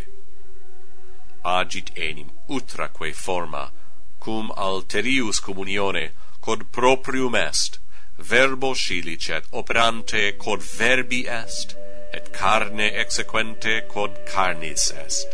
Agit 1.45 1.91
enim 1.97 2.31
utraque 2.49 3.13
forma 3.15 3.71
cum 4.19 4.51
alterius 4.57 5.39
communione 5.39 6.11
quod 6.41 6.71
proprium 6.71 7.35
est. 7.35 7.79
Verbo 8.17 8.73
scilicet 8.73 9.43
operante 9.51 10.37
quod 10.37 10.61
verbi 10.61 11.25
est 11.27 11.75
et 12.13 12.33
carne 12.33 12.89
exequente 13.03 13.87
quod 13.87 14.25
carnis 14.25 14.91
est. 14.91 15.27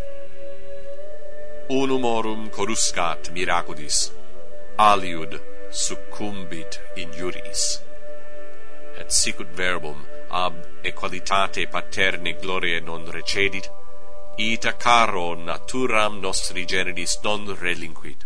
Unumorum 1.69 2.49
coruscat 2.49 3.31
miracudis, 3.33 4.11
aliud 4.77 5.41
succumbit 5.71 6.79
injuris. 6.95 7.81
Et 8.99 9.11
sicut 9.11 9.47
verbum 9.47 10.05
ab 10.29 10.53
equalitate 10.83 11.67
paterni 11.67 12.33
glorie 12.39 12.79
non 12.81 13.09
recedit, 13.11 13.69
ita 14.37 14.73
caro 14.73 15.35
naturam 15.35 16.19
nostri 16.19 16.65
generis 16.65 17.19
non 17.23 17.55
relinquit. 17.55 18.25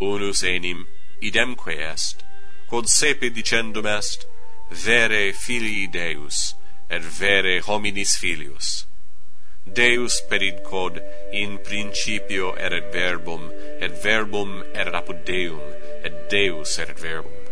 Unus 0.00 0.42
enim 0.42 0.86
idemque 1.20 1.78
est, 1.92 2.24
quod 2.68 2.86
sepe 2.88 3.30
dicendum 3.30 3.86
est, 3.86 4.26
vere 4.70 5.32
filii 5.32 5.86
Deus, 5.86 6.54
et 6.90 7.02
vere 7.02 7.60
hominis 7.60 8.16
filius. 8.16 8.84
Deus 9.64 10.20
peridcod 10.28 11.02
in 11.32 11.58
principio 11.58 12.54
erat 12.56 12.92
verbum, 12.92 13.50
et 13.80 13.92
verbum 14.02 14.62
erat 14.74 14.94
apud 15.02 15.24
Deum, 15.24 15.62
et 16.04 16.28
Deus 16.30 16.78
erat 16.78 16.98
verbum 16.98 17.45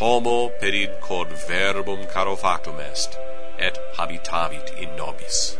homo 0.00 0.48
perid 0.60 0.92
quod 1.06 1.28
verbum 1.48 2.06
caro 2.12 2.34
factum 2.34 2.80
est 2.80 3.18
et 3.58 3.76
habitavit 3.98 4.72
in 4.82 4.88
nobis. 4.96 5.58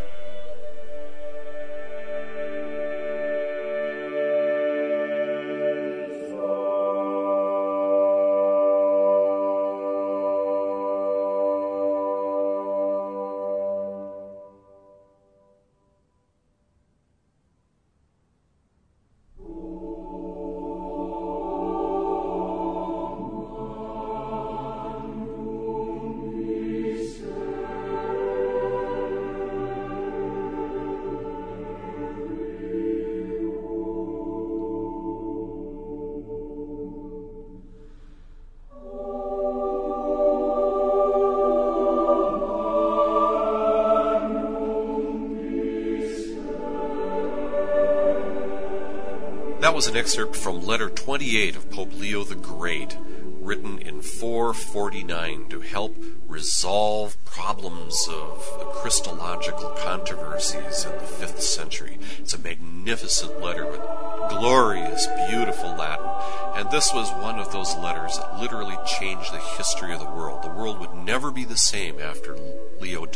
Was 49.80 49.86
an 49.86 49.96
excerpt 49.96 50.36
from 50.36 50.60
letter 50.60 50.90
28 50.90 51.56
of 51.56 51.70
Pope 51.70 51.94
Leo 51.94 52.22
the 52.22 52.34
Great, 52.34 52.98
written 53.40 53.78
in 53.78 54.02
449 54.02 55.48
to 55.48 55.60
help 55.60 55.96
resolve 56.28 57.16
problems 57.24 58.06
of 58.10 58.44
Christological 58.74 59.70
controversies 59.82 60.84
in 60.84 60.90
the 60.90 61.06
5th 61.06 61.40
century. 61.40 61.98
It's 62.18 62.34
a 62.34 62.38
magnificent 62.38 63.40
letter 63.40 63.64
with 63.64 63.80
glorious, 64.28 65.06
beautiful 65.30 65.70
Latin. 65.70 66.10
And 66.56 66.70
this 66.70 66.92
was 66.92 67.10
one 67.12 67.38
of 67.38 67.50
those 67.50 67.74
letters 67.76 68.18
that 68.18 68.38
literally 68.38 68.76
changed 68.84 69.32
the 69.32 69.38
history 69.38 69.94
of 69.94 70.00
the 70.00 70.04
world. 70.04 70.42
The 70.42 70.50
world 70.50 70.78
would 70.80 70.92
never 70.92 71.30
be 71.30 71.46
the 71.46 71.56
same 71.56 71.98
after 71.98 72.36
Leo 72.82 73.06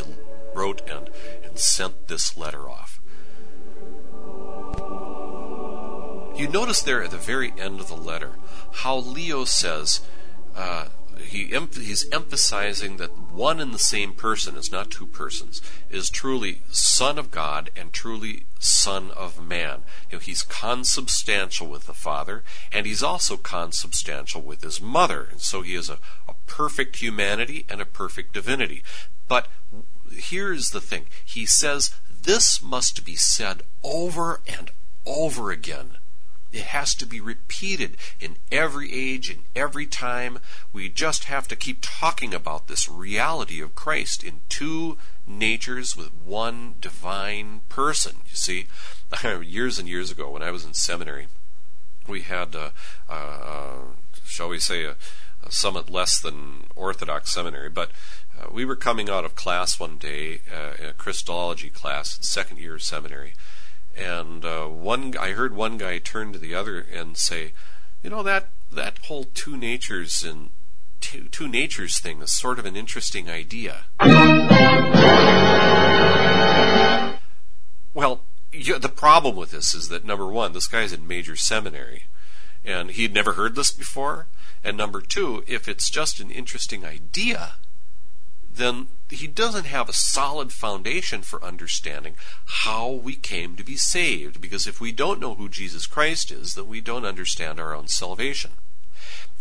wrote 0.54 0.80
and, 0.88 1.10
and 1.44 1.58
sent 1.58 2.08
this 2.08 2.38
letter 2.38 2.70
off. 2.70 3.02
You 6.36 6.48
notice 6.48 6.82
there 6.82 7.00
at 7.02 7.12
the 7.12 7.16
very 7.16 7.52
end 7.56 7.78
of 7.78 7.86
the 7.86 7.96
letter 7.96 8.32
how 8.72 8.96
Leo 8.96 9.44
says, 9.44 10.00
uh, 10.56 10.86
he 11.16 11.44
he's 11.46 12.10
emphasizing 12.10 12.96
that 12.96 13.16
one 13.30 13.60
and 13.60 13.72
the 13.72 13.78
same 13.78 14.14
person 14.14 14.56
is 14.56 14.72
not 14.72 14.90
two 14.90 15.06
persons, 15.06 15.62
is 15.90 16.10
truly 16.10 16.62
Son 16.70 17.18
of 17.18 17.30
God 17.30 17.70
and 17.76 17.92
truly 17.92 18.46
Son 18.58 19.12
of 19.12 19.40
Man. 19.40 19.82
You 20.10 20.16
know, 20.16 20.18
he's 20.18 20.42
consubstantial 20.42 21.68
with 21.68 21.86
the 21.86 21.94
Father, 21.94 22.42
and 22.72 22.84
he's 22.84 23.02
also 23.02 23.36
consubstantial 23.36 24.42
with 24.42 24.62
his 24.62 24.80
mother, 24.80 25.28
and 25.30 25.40
so 25.40 25.62
he 25.62 25.76
is 25.76 25.88
a, 25.88 25.98
a 26.28 26.34
perfect 26.48 26.96
humanity 26.96 27.64
and 27.68 27.80
a 27.80 27.86
perfect 27.86 28.34
divinity. 28.34 28.82
But 29.28 29.46
here's 30.10 30.70
the 30.70 30.80
thing: 30.80 31.06
he 31.24 31.46
says 31.46 31.94
this 32.22 32.60
must 32.60 33.04
be 33.04 33.14
said 33.14 33.62
over 33.84 34.40
and 34.48 34.72
over 35.06 35.52
again 35.52 35.98
it 36.54 36.66
has 36.66 36.94
to 36.94 37.06
be 37.06 37.20
repeated 37.20 37.96
in 38.20 38.36
every 38.52 38.92
age, 38.92 39.28
in 39.28 39.40
every 39.56 39.86
time. 39.86 40.38
We 40.72 40.88
just 40.88 41.24
have 41.24 41.48
to 41.48 41.56
keep 41.56 41.78
talking 41.82 42.32
about 42.32 42.68
this 42.68 42.88
reality 42.88 43.60
of 43.60 43.74
Christ 43.74 44.22
in 44.22 44.40
two 44.48 44.96
natures 45.26 45.96
with 45.96 46.14
one 46.14 46.76
divine 46.80 47.62
person. 47.68 48.18
You 48.28 48.36
see, 48.36 48.66
years 49.42 49.80
and 49.80 49.88
years 49.88 50.12
ago 50.12 50.30
when 50.30 50.42
I 50.42 50.52
was 50.52 50.64
in 50.64 50.74
seminary, 50.74 51.26
we 52.06 52.22
had, 52.22 52.54
a, 52.54 52.72
a, 53.08 53.14
a, 53.14 53.80
shall 54.24 54.48
we 54.48 54.60
say, 54.60 54.84
a, 54.84 54.94
somewhat 55.48 55.90
less 55.90 56.20
than 56.20 56.68
orthodox 56.76 57.34
seminary, 57.34 57.68
but 57.68 57.90
uh, 58.40 58.46
we 58.52 58.64
were 58.64 58.76
coming 58.76 59.10
out 59.10 59.24
of 59.24 59.34
class 59.34 59.80
one 59.80 59.98
day, 59.98 60.40
uh, 60.52 60.88
a 60.90 60.92
Christology 60.92 61.68
class, 61.68 62.18
second 62.22 62.58
year 62.58 62.78
seminary 62.78 63.34
and 63.96 64.44
uh, 64.44 64.66
one, 64.66 65.16
I 65.18 65.30
heard 65.32 65.54
one 65.54 65.78
guy 65.78 65.98
turn 65.98 66.32
to 66.32 66.38
the 66.38 66.54
other 66.54 66.80
and 66.80 67.16
say, 67.16 67.52
"You 68.02 68.10
know 68.10 68.22
that 68.22 68.48
that 68.72 68.98
whole 69.06 69.24
two 69.24 69.56
natures 69.56 70.22
and 70.24 70.50
two, 71.00 71.28
two 71.30 71.48
natures 71.48 71.98
thing 71.98 72.20
is 72.22 72.32
sort 72.32 72.58
of 72.58 72.66
an 72.66 72.76
interesting 72.76 73.30
idea." 73.30 73.84
Well, 77.94 78.22
you, 78.52 78.78
the 78.78 78.88
problem 78.88 79.36
with 79.36 79.52
this 79.52 79.74
is 79.74 79.88
that 79.88 80.04
number 80.04 80.26
one, 80.26 80.52
this 80.52 80.66
guy's 80.66 80.92
in 80.92 81.06
major 81.06 81.36
seminary, 81.36 82.04
and 82.64 82.90
he'd 82.90 83.14
never 83.14 83.34
heard 83.34 83.54
this 83.54 83.70
before. 83.70 84.26
And 84.64 84.76
number 84.76 85.00
two, 85.00 85.44
if 85.46 85.68
it's 85.68 85.90
just 85.90 86.20
an 86.20 86.30
interesting 86.30 86.84
idea, 86.84 87.54
then 88.56 88.88
he 89.10 89.26
doesn't 89.26 89.66
have 89.66 89.88
a 89.88 89.92
solid 89.92 90.52
foundation 90.52 91.22
for 91.22 91.44
understanding 91.44 92.14
how 92.64 92.90
we 92.90 93.16
came 93.16 93.56
to 93.56 93.64
be 93.64 93.76
saved. 93.76 94.40
Because 94.40 94.66
if 94.66 94.80
we 94.80 94.92
don't 94.92 95.20
know 95.20 95.34
who 95.34 95.48
Jesus 95.48 95.86
Christ 95.86 96.30
is, 96.30 96.54
then 96.54 96.68
we 96.68 96.80
don't 96.80 97.04
understand 97.04 97.58
our 97.58 97.74
own 97.74 97.88
salvation. 97.88 98.52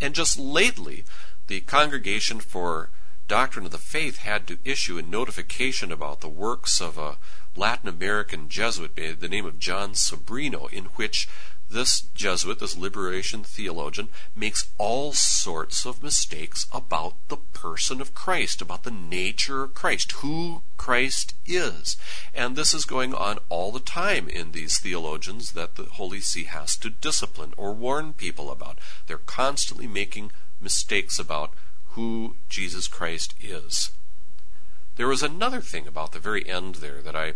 And 0.02 0.16
just 0.16 0.38
lately, 0.38 1.06
the 1.48 1.62
Congregation 1.62 2.40
for 2.40 2.90
Doctrine 3.28 3.66
of 3.66 3.72
the 3.72 3.78
Faith 3.78 4.18
had 4.18 4.48
to 4.48 4.58
issue 4.66 4.98
a 4.98 5.02
notification 5.02 5.92
about 5.92 6.22
the 6.22 6.30
works 6.30 6.82
of 6.82 6.98
a 6.98 7.18
Latin 7.56 7.88
American 7.88 8.50
Jesuit 8.50 8.96
by 8.96 9.14
the 9.18 9.30
name 9.30 9.46
of 9.46 9.60
Jon 9.60 9.94
Sobrino, 9.94 10.72
in 10.72 10.86
which 10.96 11.28
this 11.70 12.02
Jesuit, 12.14 12.60
this 12.60 12.78
liberation 12.78 13.44
theologian, 13.44 14.10
makes 14.36 14.70
all 14.78 15.14
sorts 15.14 15.86
of 15.86 16.04
mistakes 16.04 16.68
about 16.72 17.16
the 17.30 17.38
person 17.38 18.00
of 18.00 18.14
Christ, 18.14 18.62
about 18.62 18.84
the 18.84 18.92
nature 18.92 19.64
of 19.64 19.74
Christ, 19.74 20.12
who 20.14 20.62
Christ 20.78 21.34
is. 21.46 21.98
And 22.34 22.56
this 22.56 22.74
is 22.74 22.86
going 22.86 23.14
on 23.14 23.40
all 23.50 23.72
the 23.72 23.80
time 23.80 24.30
in 24.30 24.52
these 24.52 24.78
theologians 24.78 25.54
that 25.54 25.76
the 25.76 25.86
Holy 25.86 26.20
See 26.20 26.44
has 26.44 26.76
to 26.78 26.90
discipline 26.90 27.54
or 27.58 27.74
warn 27.74 28.14
people 28.14 28.52
about. 28.52 28.78
They're 29.08 29.18
constantly 29.18 29.88
making 29.88 30.32
mistakes 30.62 31.20
about 31.20 31.54
who 31.90 32.36
Jesus 32.50 32.88
Christ 32.88 33.34
is. 33.40 33.92
There 34.96 35.08
was 35.08 35.24
another 35.24 35.62
thing 35.62 35.88
about 35.88 36.12
the 36.12 36.20
very 36.20 36.48
end 36.48 36.76
there 36.76 37.02
that 37.02 37.16
I 37.16 37.34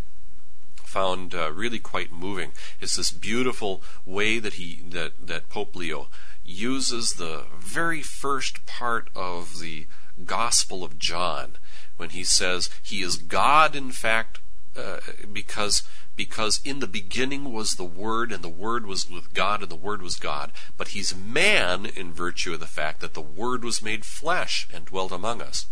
found 0.87 1.35
uh, 1.35 1.51
really 1.51 1.79
quite 1.79 2.11
moving 2.11 2.51
is 2.79 2.95
this 2.95 3.11
beautiful 3.11 3.81
way 4.05 4.39
that 4.39 4.53
he 4.53 4.81
that 4.89 5.13
that 5.27 5.49
Pope 5.49 5.75
Leo 5.75 6.07
uses 6.45 7.13
the 7.13 7.43
very 7.59 8.01
first 8.01 8.65
part 8.65 9.09
of 9.15 9.59
the 9.59 9.85
Gospel 10.25 10.83
of 10.83 10.97
John 10.97 11.57
when 11.97 12.09
he 12.09 12.23
says 12.23 12.69
he 12.81 13.01
is 13.01 13.17
God 13.17 13.75
in 13.75 13.91
fact 13.91 14.39
uh, 14.77 14.99
because 15.31 15.83
because 16.15 16.59
in 16.65 16.79
the 16.79 16.87
beginning 16.87 17.53
was 17.53 17.75
the 17.75 17.85
Word, 17.85 18.31
and 18.31 18.43
the 18.43 18.49
Word 18.49 18.85
was 18.85 19.09
with 19.09 19.33
God, 19.33 19.61
and 19.61 19.69
the 19.69 19.75
Word 19.75 20.01
was 20.01 20.15
God. 20.15 20.51
But 20.75 20.89
he's 20.89 21.15
man 21.15 21.85
in 21.85 22.11
virtue 22.11 22.53
of 22.53 22.59
the 22.59 22.65
fact 22.65 22.99
that 23.01 23.13
the 23.13 23.21
Word 23.21 23.63
was 23.63 23.83
made 23.83 24.03
flesh 24.03 24.67
and 24.73 24.85
dwelt 24.85 25.11
among 25.11 25.41
us. 25.41 25.67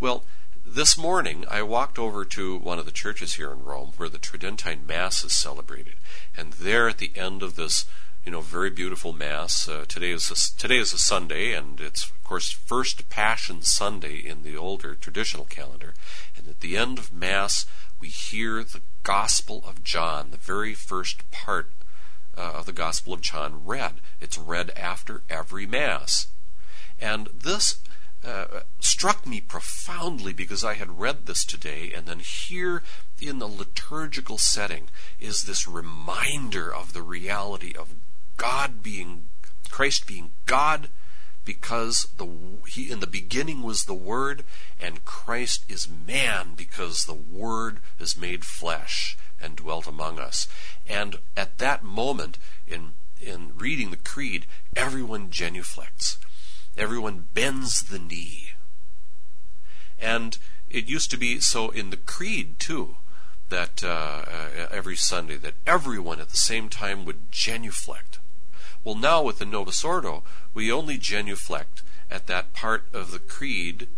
Well, 0.00 0.24
this 0.74 0.96
morning, 0.96 1.44
I 1.50 1.62
walked 1.62 1.98
over 1.98 2.24
to 2.24 2.56
one 2.56 2.78
of 2.78 2.86
the 2.86 2.92
churches 2.92 3.34
here 3.34 3.50
in 3.50 3.64
Rome 3.64 3.92
where 3.96 4.08
the 4.08 4.18
Tridentine 4.18 4.86
Mass 4.86 5.24
is 5.24 5.32
celebrated, 5.32 5.94
and 6.36 6.52
there 6.52 6.88
at 6.88 6.98
the 6.98 7.10
end 7.16 7.42
of 7.42 7.56
this, 7.56 7.86
you 8.24 8.30
know, 8.30 8.40
very 8.40 8.70
beautiful 8.70 9.12
Mass, 9.12 9.68
uh, 9.68 9.84
today 9.88 10.12
is 10.12 10.30
a, 10.30 10.58
today 10.60 10.78
is 10.78 10.92
a 10.92 10.98
Sunday, 10.98 11.54
and 11.54 11.80
it's 11.80 12.04
of 12.04 12.22
course 12.22 12.52
First 12.52 13.08
Passion 13.08 13.62
Sunday 13.62 14.18
in 14.18 14.44
the 14.44 14.56
older 14.56 14.94
traditional 14.94 15.44
calendar, 15.44 15.92
and 16.36 16.46
at 16.46 16.60
the 16.60 16.76
end 16.76 16.98
of 16.98 17.12
Mass 17.12 17.66
we 17.98 18.08
hear 18.08 18.62
the 18.62 18.82
Gospel 19.02 19.64
of 19.66 19.82
John, 19.82 20.30
the 20.30 20.36
very 20.36 20.74
first 20.74 21.28
part 21.32 21.72
uh, 22.38 22.52
of 22.54 22.66
the 22.66 22.72
Gospel 22.72 23.12
of 23.12 23.22
John 23.22 23.64
read. 23.64 23.94
It's 24.20 24.38
read 24.38 24.70
after 24.76 25.22
every 25.28 25.66
Mass, 25.66 26.28
and 27.00 27.28
this 27.34 27.80
uh, 28.24 28.60
struck 28.80 29.26
me 29.26 29.40
profoundly 29.40 30.32
because 30.32 30.62
I 30.62 30.74
had 30.74 31.00
read 31.00 31.26
this 31.26 31.44
today, 31.44 31.92
and 31.94 32.06
then 32.06 32.20
here 32.20 32.82
in 33.20 33.38
the 33.38 33.46
liturgical 33.46 34.36
setting 34.36 34.88
is 35.18 35.42
this 35.42 35.66
reminder 35.66 36.72
of 36.72 36.92
the 36.92 37.02
reality 37.02 37.74
of 37.78 37.94
God 38.36 38.82
being 38.82 39.28
Christ 39.70 40.06
being 40.06 40.32
God 40.46 40.88
because 41.44 42.08
the 42.16 42.28
he 42.68 42.90
in 42.90 43.00
the 43.00 43.06
beginning 43.06 43.62
was 43.62 43.84
the 43.84 43.94
word 43.94 44.44
and 44.80 45.04
Christ 45.04 45.64
is 45.68 45.88
man 45.88 46.54
because 46.56 47.04
the 47.04 47.14
word 47.14 47.78
is 47.98 48.16
made 48.16 48.44
flesh 48.44 49.16
and 49.40 49.56
dwelt 49.56 49.86
among 49.86 50.18
us. 50.18 50.46
And 50.86 51.16
at 51.36 51.58
that 51.58 51.82
moment 51.82 52.38
in 52.66 52.92
in 53.20 53.52
reading 53.56 53.90
the 53.90 53.96
creed 53.96 54.46
everyone 54.76 55.30
genuflects 55.30 56.18
everyone 56.80 57.28
bends 57.34 57.82
the 57.82 57.98
knee. 57.98 58.52
And 59.98 60.38
it 60.70 60.88
used 60.88 61.10
to 61.10 61.18
be 61.18 61.40
so 61.40 61.68
in 61.68 61.90
the 61.90 61.96
creed, 61.96 62.58
too, 62.58 62.96
that 63.50 63.84
uh, 63.84 64.24
uh, 64.26 64.66
every 64.70 64.96
Sunday, 64.96 65.36
that 65.36 65.54
everyone 65.66 66.20
at 66.20 66.30
the 66.30 66.36
same 66.36 66.68
time 66.68 67.04
would 67.04 67.30
genuflect. 67.30 68.18
Well, 68.82 68.94
now 68.94 69.22
with 69.22 69.38
the 69.38 69.44
Novus 69.44 69.84
Ordo, 69.84 70.22
we 70.54 70.72
only 70.72 70.96
genuflect 70.96 71.82
at 72.10 72.26
that 72.28 72.54
part 72.54 72.84
of 72.94 73.10
the 73.10 73.18
creed 73.18 73.88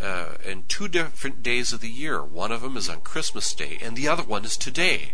uh, 0.00 0.34
in 0.44 0.64
two 0.66 0.88
different 0.88 1.42
days 1.42 1.72
of 1.72 1.80
the 1.80 1.88
year. 1.88 2.24
One 2.24 2.50
of 2.50 2.60
them 2.60 2.76
is 2.76 2.88
on 2.88 3.00
Christmas 3.02 3.54
Day, 3.54 3.78
and 3.80 3.96
the 3.96 4.08
other 4.08 4.24
one 4.24 4.44
is 4.44 4.56
today, 4.56 5.12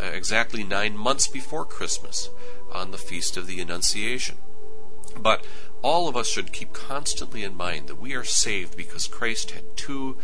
uh, 0.00 0.04
exactly 0.04 0.62
nine 0.62 0.96
months 0.96 1.28
before 1.28 1.64
Christmas, 1.64 2.28
on 2.70 2.90
the 2.90 2.98
Feast 2.98 3.36
of 3.36 3.46
the 3.46 3.60
Annunciation. 3.60 4.36
But 5.18 5.44
all 5.82 6.08
of 6.08 6.16
us 6.16 6.28
should 6.28 6.52
keep 6.52 6.72
constantly 6.72 7.42
in 7.42 7.54
mind 7.54 7.88
that 7.88 8.00
we 8.00 8.14
are 8.14 8.24
saved 8.24 8.76
because 8.76 9.06
Christ 9.06 9.52
had 9.52 9.76
two 9.76 10.18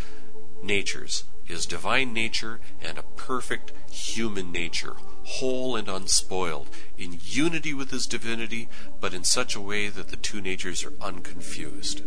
natures 0.63 1.25
his 1.49 1.65
divine 1.65 2.13
nature 2.13 2.61
and 2.83 2.99
a 2.99 3.03
perfect 3.03 3.73
human 3.91 4.53
nature, 4.53 4.97
whole 5.25 5.77
and 5.77 5.89
unspoiled, 5.89 6.69
in 6.99 7.19
unity 7.23 7.73
with 7.73 7.91
his 7.91 8.07
divinity, 8.07 8.69
but 9.01 9.15
in 9.15 9.25
such 9.25 9.55
a 9.55 9.61
way 9.61 9.89
that 9.89 10.09
the 10.09 10.17
two 10.17 10.43
natures 10.43 10.85
are 10.85 10.93
unconfused. 11.01 12.03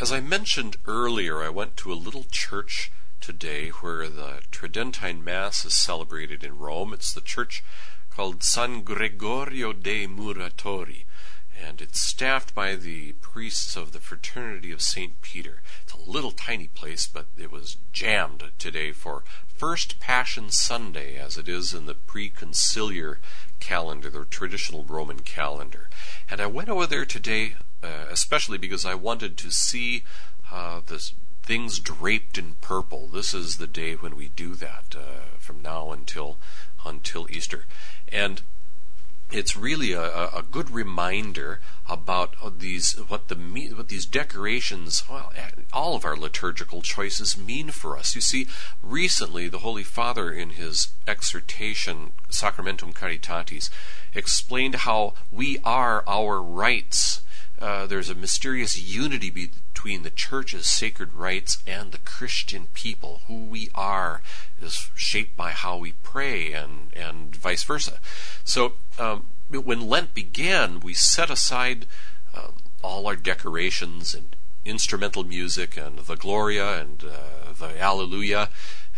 As 0.00 0.10
I 0.10 0.18
mentioned 0.18 0.76
earlier, 0.88 1.40
I 1.40 1.50
went 1.50 1.76
to 1.76 1.92
a 1.92 1.94
little 1.94 2.26
church 2.28 2.90
today 3.20 3.68
where 3.68 4.08
the 4.08 4.40
Tridentine 4.50 5.22
Mass 5.22 5.64
is 5.64 5.72
celebrated 5.72 6.42
in 6.42 6.58
Rome. 6.58 6.92
It's 6.92 7.12
the 7.12 7.20
church 7.20 7.62
called 8.10 8.42
San 8.42 8.82
Gregorio 8.82 9.72
dei 9.72 10.08
Muratori, 10.08 11.04
and 11.56 11.80
it's 11.80 12.00
staffed 12.00 12.56
by 12.56 12.74
the 12.74 13.12
priests 13.20 13.76
of 13.76 13.92
the 13.92 14.00
Fraternity 14.00 14.72
of 14.72 14.82
St. 14.82 15.22
Peter. 15.22 15.62
It's 15.84 15.92
a 15.92 16.10
little 16.10 16.32
tiny 16.32 16.66
place, 16.66 17.06
but 17.06 17.26
it 17.38 17.52
was 17.52 17.76
jammed 17.92 18.50
today 18.58 18.90
for 18.90 19.22
First 19.46 20.00
Passion 20.00 20.50
Sunday, 20.50 21.16
as 21.16 21.38
it 21.38 21.48
is 21.48 21.72
in 21.72 21.86
the 21.86 21.94
preconciliar 21.94 23.18
calendar, 23.60 24.10
the 24.10 24.24
traditional 24.24 24.82
Roman 24.82 25.20
calendar. 25.20 25.88
And 26.28 26.40
I 26.40 26.46
went 26.46 26.68
over 26.68 26.88
there 26.88 27.04
today, 27.04 27.54
uh, 27.84 28.06
especially 28.10 28.56
because 28.56 28.86
I 28.86 28.94
wanted 28.94 29.36
to 29.38 29.50
see 29.50 30.04
uh, 30.50 30.80
this 30.86 31.14
things 31.42 31.78
draped 31.78 32.38
in 32.38 32.54
purple. 32.62 33.06
This 33.06 33.34
is 33.34 33.58
the 33.58 33.66
day 33.66 33.94
when 33.94 34.16
we 34.16 34.28
do 34.28 34.54
that 34.54 34.94
uh, 34.96 35.36
from 35.38 35.60
now 35.60 35.92
until 35.92 36.38
until 36.86 37.30
Easter, 37.30 37.66
and 38.10 38.40
it's 39.30 39.56
really 39.56 39.92
a, 39.92 40.02
a 40.02 40.44
good 40.50 40.70
reminder 40.70 41.60
about 41.88 42.34
these 42.60 42.92
what 43.08 43.28
the 43.28 43.34
what 43.74 43.88
these 43.88 44.06
decorations 44.06 45.02
well, 45.10 45.32
all 45.72 45.96
of 45.96 46.04
our 46.04 46.16
liturgical 46.16 46.80
choices 46.82 47.36
mean 47.36 47.70
for 47.70 47.96
us 47.96 48.14
you 48.14 48.20
see 48.20 48.46
recently 48.82 49.48
the 49.48 49.58
holy 49.58 49.82
father 49.82 50.30
in 50.30 50.50
his 50.50 50.88
exhortation 51.06 52.12
sacramentum 52.30 52.92
caritatis 52.92 53.70
explained 54.14 54.76
how 54.76 55.14
we 55.32 55.58
are 55.64 56.04
our 56.06 56.40
rites 56.40 57.22
uh, 57.64 57.86
there's 57.86 58.10
a 58.10 58.14
mysterious 58.14 58.78
unity 58.78 59.30
between 59.30 60.02
the 60.02 60.10
church's 60.10 60.68
sacred 60.68 61.14
rites 61.14 61.62
and 61.66 61.92
the 61.92 61.98
Christian 61.98 62.66
people. 62.74 63.22
Who 63.26 63.44
we 63.44 63.70
are 63.74 64.20
is 64.60 64.90
shaped 64.94 65.34
by 65.34 65.52
how 65.52 65.78
we 65.78 65.92
pray, 66.02 66.52
and 66.52 66.92
and 66.94 67.34
vice 67.34 67.62
versa. 67.62 68.00
So 68.44 68.74
um, 68.98 69.28
when 69.48 69.88
Lent 69.88 70.12
began, 70.12 70.80
we 70.80 70.92
set 70.92 71.30
aside 71.30 71.86
uh, 72.34 72.48
all 72.82 73.06
our 73.06 73.16
decorations 73.16 74.12
and 74.12 74.36
instrumental 74.66 75.24
music 75.24 75.78
and 75.78 76.00
the 76.00 76.16
Gloria 76.16 76.78
and 76.78 77.02
uh, 77.02 77.54
the 77.58 77.80
Alleluia, 77.80 78.50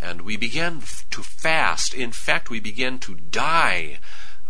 and 0.03 0.23
we 0.23 0.37
began 0.37 0.83
to 1.13 1.23
fast. 1.23 1.95
In 1.95 2.11
fact, 2.11 2.51
we 2.51 2.59
began 2.59 2.99
to 2.99 3.15
die 3.15 4.01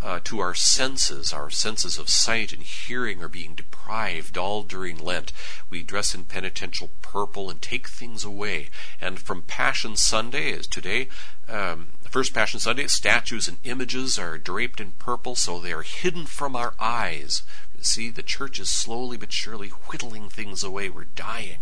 uh, 0.03 0.21
to 0.25 0.41
our 0.41 0.55
senses. 0.55 1.33
Our 1.33 1.51
senses 1.51 1.99
of 1.99 2.09
sight 2.09 2.53
and 2.53 2.63
hearing 2.63 3.23
are 3.23 3.29
being 3.29 3.55
deprived 3.55 4.37
all 4.37 4.63
during 4.63 4.99
Lent. 4.99 5.33
We 5.71 5.83
dress 5.83 6.15
in 6.15 6.25
penitential 6.25 6.91
purple 7.03 7.51
and 7.51 7.61
take 7.61 7.89
things 7.89 8.25
away. 8.25 8.71
And 9.01 9.19
from 9.19 9.43
Passion 9.43 9.97
Sunday, 9.97 10.53
as 10.53 10.67
today, 10.67 11.09
um, 11.49 11.89
First 12.11 12.35
Passion 12.35 12.61
Sunday, 12.61 12.87
statues 12.87 13.49
and 13.49 13.59
images 13.65 14.19
are 14.19 14.39
draped 14.39 14.81
in 14.81 14.93
purple, 14.93 15.35
so 15.35 15.61
they 15.61 15.73
are 15.73 15.83
hidden 15.83 16.27
from 16.27 16.57
our 16.57 16.75
eyes. 16.79 17.43
See, 17.81 18.11
the 18.11 18.23
church 18.23 18.59
is 18.59 18.71
slowly 18.71 19.17
but 19.17 19.33
surely 19.33 19.69
whittling 19.69 20.29
things 20.29 20.65
away. 20.65 20.89
We're 20.89 21.05
dying. 21.05 21.59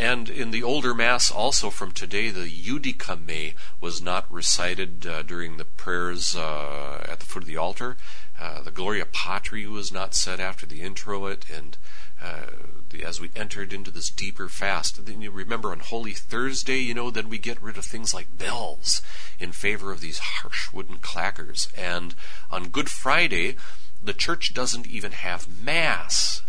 And 0.00 0.28
in 0.28 0.52
the 0.52 0.62
older 0.62 0.94
Mass, 0.94 1.28
also 1.28 1.70
from 1.70 1.90
today, 1.90 2.30
the 2.30 2.48
Judica 2.48 3.16
Me 3.24 3.54
was 3.80 4.00
not 4.00 4.32
recited 4.32 5.04
uh, 5.04 5.22
during 5.22 5.56
the 5.56 5.64
prayers 5.64 6.36
uh, 6.36 7.04
at 7.08 7.18
the 7.18 7.26
foot 7.26 7.42
of 7.42 7.48
the 7.48 7.56
altar. 7.56 7.96
Uh, 8.38 8.62
the 8.62 8.70
Gloria 8.70 9.04
Patri 9.04 9.66
was 9.66 9.90
not 9.90 10.14
said 10.14 10.38
after 10.38 10.64
the 10.66 10.82
introit, 10.82 11.46
and 11.52 11.76
uh, 12.22 12.46
the, 12.90 13.02
as 13.02 13.20
we 13.20 13.30
entered 13.34 13.72
into 13.72 13.90
this 13.90 14.10
deeper 14.10 14.48
fast, 14.48 15.04
then 15.04 15.20
you 15.20 15.32
remember 15.32 15.72
on 15.72 15.80
Holy 15.80 16.12
Thursday, 16.12 16.78
you 16.78 16.94
know, 16.94 17.10
then 17.10 17.28
we 17.28 17.38
get 17.38 17.60
rid 17.60 17.76
of 17.76 17.84
things 17.84 18.14
like 18.14 18.38
bells 18.38 19.02
in 19.40 19.50
favor 19.50 19.90
of 19.90 20.00
these 20.00 20.18
harsh 20.18 20.72
wooden 20.72 20.98
clackers. 20.98 21.66
And 21.76 22.14
on 22.52 22.68
Good 22.68 22.88
Friday, 22.88 23.56
the 24.00 24.14
church 24.14 24.54
doesn't 24.54 24.86
even 24.86 25.10
have 25.10 25.48
Mass. 25.62 26.42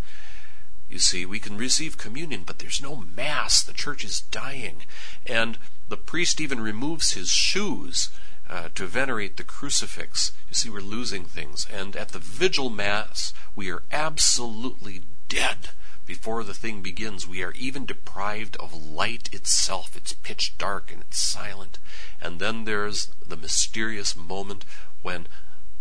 You 0.90 1.00
see, 1.00 1.26
we 1.26 1.40
can 1.40 1.58
receive 1.58 1.98
communion, 1.98 2.44
but 2.46 2.60
there's 2.60 2.82
no 2.82 2.96
Mass. 2.96 3.62
The 3.62 3.74
church 3.74 4.04
is 4.04 4.22
dying. 4.22 4.84
And 5.26 5.58
the 5.88 5.98
priest 5.98 6.42
even 6.42 6.60
removes 6.60 7.12
his 7.12 7.30
shoes 7.30 8.10
uh, 8.50 8.70
to 8.74 8.88
venerate 8.88 9.38
the 9.38 9.44
crucifix. 9.44 10.32
You 10.48 10.56
see, 10.56 10.70
we're 10.70 10.82
losing 10.82 11.26
things. 11.26 11.68
And 11.72 11.96
at 11.96 12.10
the 12.10 12.20
Vigil 12.20 12.72
Mass, 12.72 13.34
we 13.56 13.70
are 13.72 13.84
absolutely 13.92 15.04
dead 15.28 15.70
before 16.08 16.44
the 16.44 16.56
thing 16.56 16.82
begins. 16.82 17.28
We 17.28 17.44
are 17.44 17.52
even 17.52 17.86
deprived 17.86 18.56
of 18.56 18.74
light 18.74 19.30
itself. 19.32 19.96
It's 19.96 20.14
pitch 20.14 20.58
dark 20.58 20.92
and 20.92 21.02
it's 21.04 21.20
silent. 21.20 21.78
And 22.20 22.40
then 22.40 22.64
there's 22.66 23.12
the 23.24 23.38
mysterious 23.38 24.16
moment 24.16 24.66
when 25.04 25.28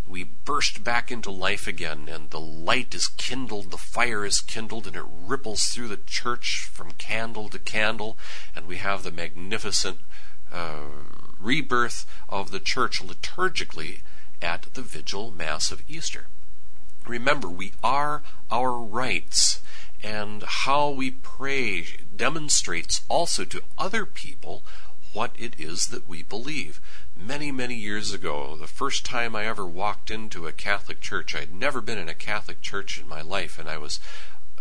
we 0.09 0.25
burst 0.25 0.83
back 0.83 1.11
into 1.11 1.31
life 1.31 1.67
again, 1.67 2.09
and 2.09 2.31
the 2.31 2.41
light 2.41 2.95
is 2.95 3.09
kindled, 3.09 3.71
the 3.71 3.79
fire 3.79 4.25
is 4.25 4.41
kindled, 4.41 4.87
and 4.87 4.97
it 4.97 5.05
ripples 5.07 5.67
through 5.67 5.89
the 5.89 6.01
church 6.07 6.69
from 6.73 6.93
candle 6.93 7.49
to 7.51 7.59
candle, 7.59 8.17
and 8.57 8.67
we 8.67 8.79
have 8.79 9.03
the 9.03 9.11
magnificent 9.11 9.99
uh, 10.53 10.81
rebirth 11.39 12.07
of 12.29 12.51
the 12.51 12.61
church 12.61 13.03
liturgically 13.03 14.01
at 14.41 14.67
the 14.75 14.83
vigil 14.83 15.31
mass 15.31 15.71
of 15.71 15.83
Easter. 15.89 16.27
Remember, 17.07 17.49
we 17.49 17.73
are 17.83 18.23
our 18.51 18.79
rites, 18.79 19.61
and 20.03 20.43
how 20.43 20.91
we 20.91 21.11
pray 21.11 21.87
demonstrates 22.15 23.03
also 23.09 23.45
to 23.45 23.63
other 23.77 24.07
people 24.07 24.63
what 25.13 25.33
it 25.39 25.55
is 25.59 25.89
that 25.89 26.09
we 26.09 26.23
believe 26.23 26.81
many, 27.19 27.51
many 27.51 27.75
years 27.75 28.13
ago, 28.13 28.57
the 28.57 28.67
first 28.67 29.05
time 29.05 29.35
I 29.35 29.47
ever 29.47 29.67
walked 29.67 30.11
into 30.11 30.47
a 30.47 30.53
Catholic 30.53 31.01
church. 31.01 31.35
I'd 31.35 31.53
never 31.53 31.81
been 31.81 31.99
in 31.99 32.09
a 32.09 32.15
Catholic 32.15 32.63
church 32.63 32.99
in 32.99 33.09
my 33.09 33.21
life, 33.21 33.59
and 33.59 33.69
I 33.69 33.77
was 33.77 33.99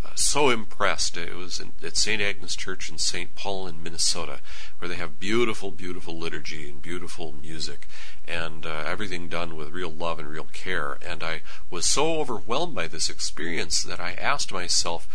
uh, 0.03 0.09
so 0.15 0.49
impressed. 0.49 1.15
It 1.17 1.35
was 1.35 1.59
in, 1.59 1.73
at 1.83 1.97
St. 1.97 2.21
Agnes 2.21 2.55
Church 2.55 2.89
in 2.89 2.97
St. 2.97 3.35
Paul 3.35 3.67
in 3.67 3.83
Minnesota, 3.83 4.39
where 4.79 4.89
they 4.89 4.95
have 4.95 5.19
beautiful, 5.19 5.71
beautiful 5.71 6.17
liturgy 6.17 6.69
and 6.69 6.81
beautiful 6.81 7.31
music, 7.31 7.87
and 8.27 8.65
uh, 8.65 8.83
everything 8.87 9.27
done 9.27 9.55
with 9.55 9.69
real 9.69 9.91
love 9.91 10.17
and 10.17 10.27
real 10.27 10.47
care. 10.51 10.97
And 11.05 11.23
I 11.23 11.41
was 11.69 11.85
so 11.85 12.19
overwhelmed 12.19 12.73
by 12.73 12.87
this 12.87 13.09
experience 13.09 13.83
that 13.83 13.99
I 13.99 14.13
asked 14.13 14.51
myself, 14.51 15.07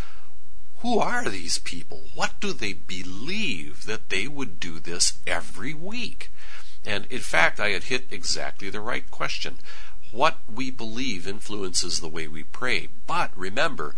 who 0.79 0.99
are 0.99 1.29
these 1.29 1.59
people? 1.59 2.05
What 2.15 2.41
do 2.41 2.53
they 2.53 2.73
believe 2.73 3.87
that 3.87 4.11
they 4.11 4.27
would 4.27 4.59
do 4.59 4.81
this 4.81 5.15
every 5.27 5.75
week? 5.75 6.31
And 6.85 7.07
in 7.07 7.21
fact, 7.21 7.61
I 7.61 7.71
had 7.71 7.85
hit 7.85 8.07
exactly 8.11 8.71
the 8.71 8.81
right 8.81 9.09
question. 9.11 9.59
What 10.11 10.39
we 10.53 10.71
believe 10.71 11.27
influences 11.27 12.01
the 12.01 12.09
way 12.09 12.29
we 12.29 12.43
pray. 12.43 12.89
But 13.07 13.31
remember, 13.37 13.95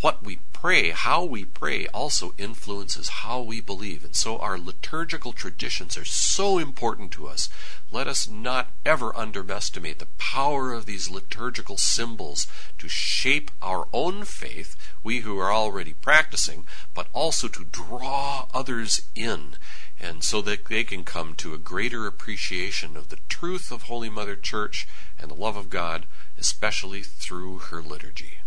what 0.00 0.22
we 0.22 0.38
pray, 0.52 0.90
how 0.90 1.24
we 1.24 1.46
pray, 1.46 1.86
also 1.86 2.34
influences 2.36 3.08
how 3.24 3.40
we 3.40 3.60
believe. 3.60 4.04
And 4.04 4.14
so 4.14 4.38
our 4.38 4.58
liturgical 4.58 5.32
traditions 5.32 5.96
are 5.96 6.04
so 6.04 6.58
important 6.58 7.10
to 7.12 7.26
us. 7.26 7.48
Let 7.90 8.06
us 8.06 8.28
not 8.28 8.70
ever 8.84 9.16
underestimate 9.16 9.98
the 9.98 10.06
power 10.18 10.74
of 10.74 10.84
these 10.84 11.08
liturgical 11.08 11.78
symbols 11.78 12.46
to 12.76 12.86
shape 12.86 13.50
our 13.62 13.88
own 13.94 14.24
faith, 14.24 14.76
we 15.02 15.20
who 15.20 15.38
are 15.38 15.52
already 15.52 15.94
practicing, 15.94 16.66
but 16.92 17.08
also 17.14 17.48
to 17.48 17.64
draw 17.64 18.46
others 18.52 19.02
in 19.14 19.56
and 20.04 20.22
so 20.22 20.42
that 20.42 20.66
they 20.66 20.84
can 20.84 21.02
come 21.02 21.34
to 21.34 21.54
a 21.54 21.58
greater 21.58 22.06
appreciation 22.06 22.94
of 22.94 23.08
the 23.08 23.18
truth 23.30 23.72
of 23.72 23.84
Holy 23.84 24.10
Mother 24.10 24.36
Church 24.36 24.86
and 25.18 25.30
the 25.30 25.34
love 25.34 25.56
of 25.56 25.70
God, 25.70 26.04
especially 26.38 27.02
through 27.02 27.58
her 27.70 27.80
liturgy. 27.80 28.38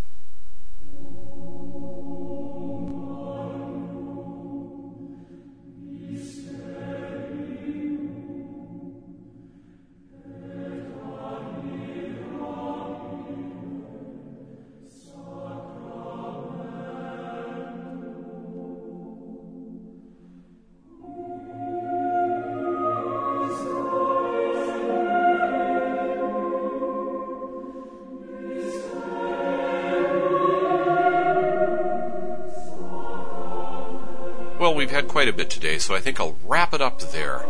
Quite 35.28 35.34
a 35.34 35.44
bit 35.44 35.50
today, 35.50 35.78
so 35.78 35.94
I 35.94 36.00
think 36.00 36.22
I'll 36.22 36.38
wrap 36.46 36.74
it 36.74 36.80
up 36.80 37.02
there. 37.12 37.46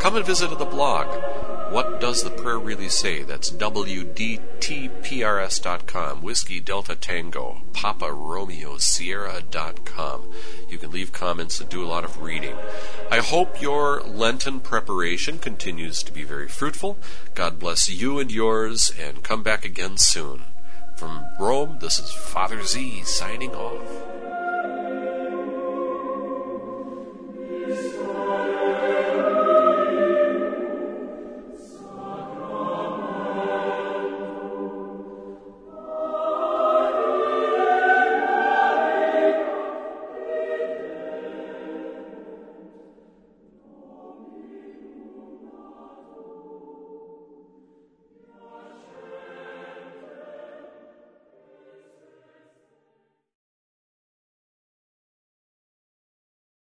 Come 0.00 0.16
and 0.16 0.26
visit 0.26 0.50
the 0.58 0.66
blog. 0.66 1.06
What 1.72 1.98
does 1.98 2.22
the 2.22 2.28
prayer 2.28 2.58
really 2.58 2.90
say? 2.90 3.22
That's 3.22 3.50
WDTPRS.com, 3.50 6.20
Whiskey 6.20 6.60
Delta 6.60 6.94
Tango, 6.94 7.62
Papa 7.72 8.12
Romeo 8.12 8.76
Sierra.com. 8.76 10.30
You 10.68 10.76
can 10.76 10.90
leave 10.90 11.12
comments 11.12 11.58
and 11.58 11.70
do 11.70 11.82
a 11.82 11.88
lot 11.88 12.04
of 12.04 12.20
reading. 12.20 12.54
I 13.10 13.20
hope 13.20 13.62
your 13.62 14.02
Lenten 14.02 14.60
preparation 14.60 15.38
continues 15.38 16.02
to 16.02 16.12
be 16.12 16.24
very 16.24 16.48
fruitful. 16.48 16.98
God 17.34 17.58
bless 17.58 17.88
you 17.88 18.18
and 18.18 18.30
yours, 18.30 18.92
and 19.00 19.24
come 19.24 19.42
back 19.42 19.64
again 19.64 19.96
soon. 19.96 20.42
From 20.96 21.24
Rome, 21.40 21.78
this 21.80 21.98
is 21.98 22.12
Father 22.12 22.62
Z 22.62 23.04
signing 23.04 23.54
off. 23.54 24.41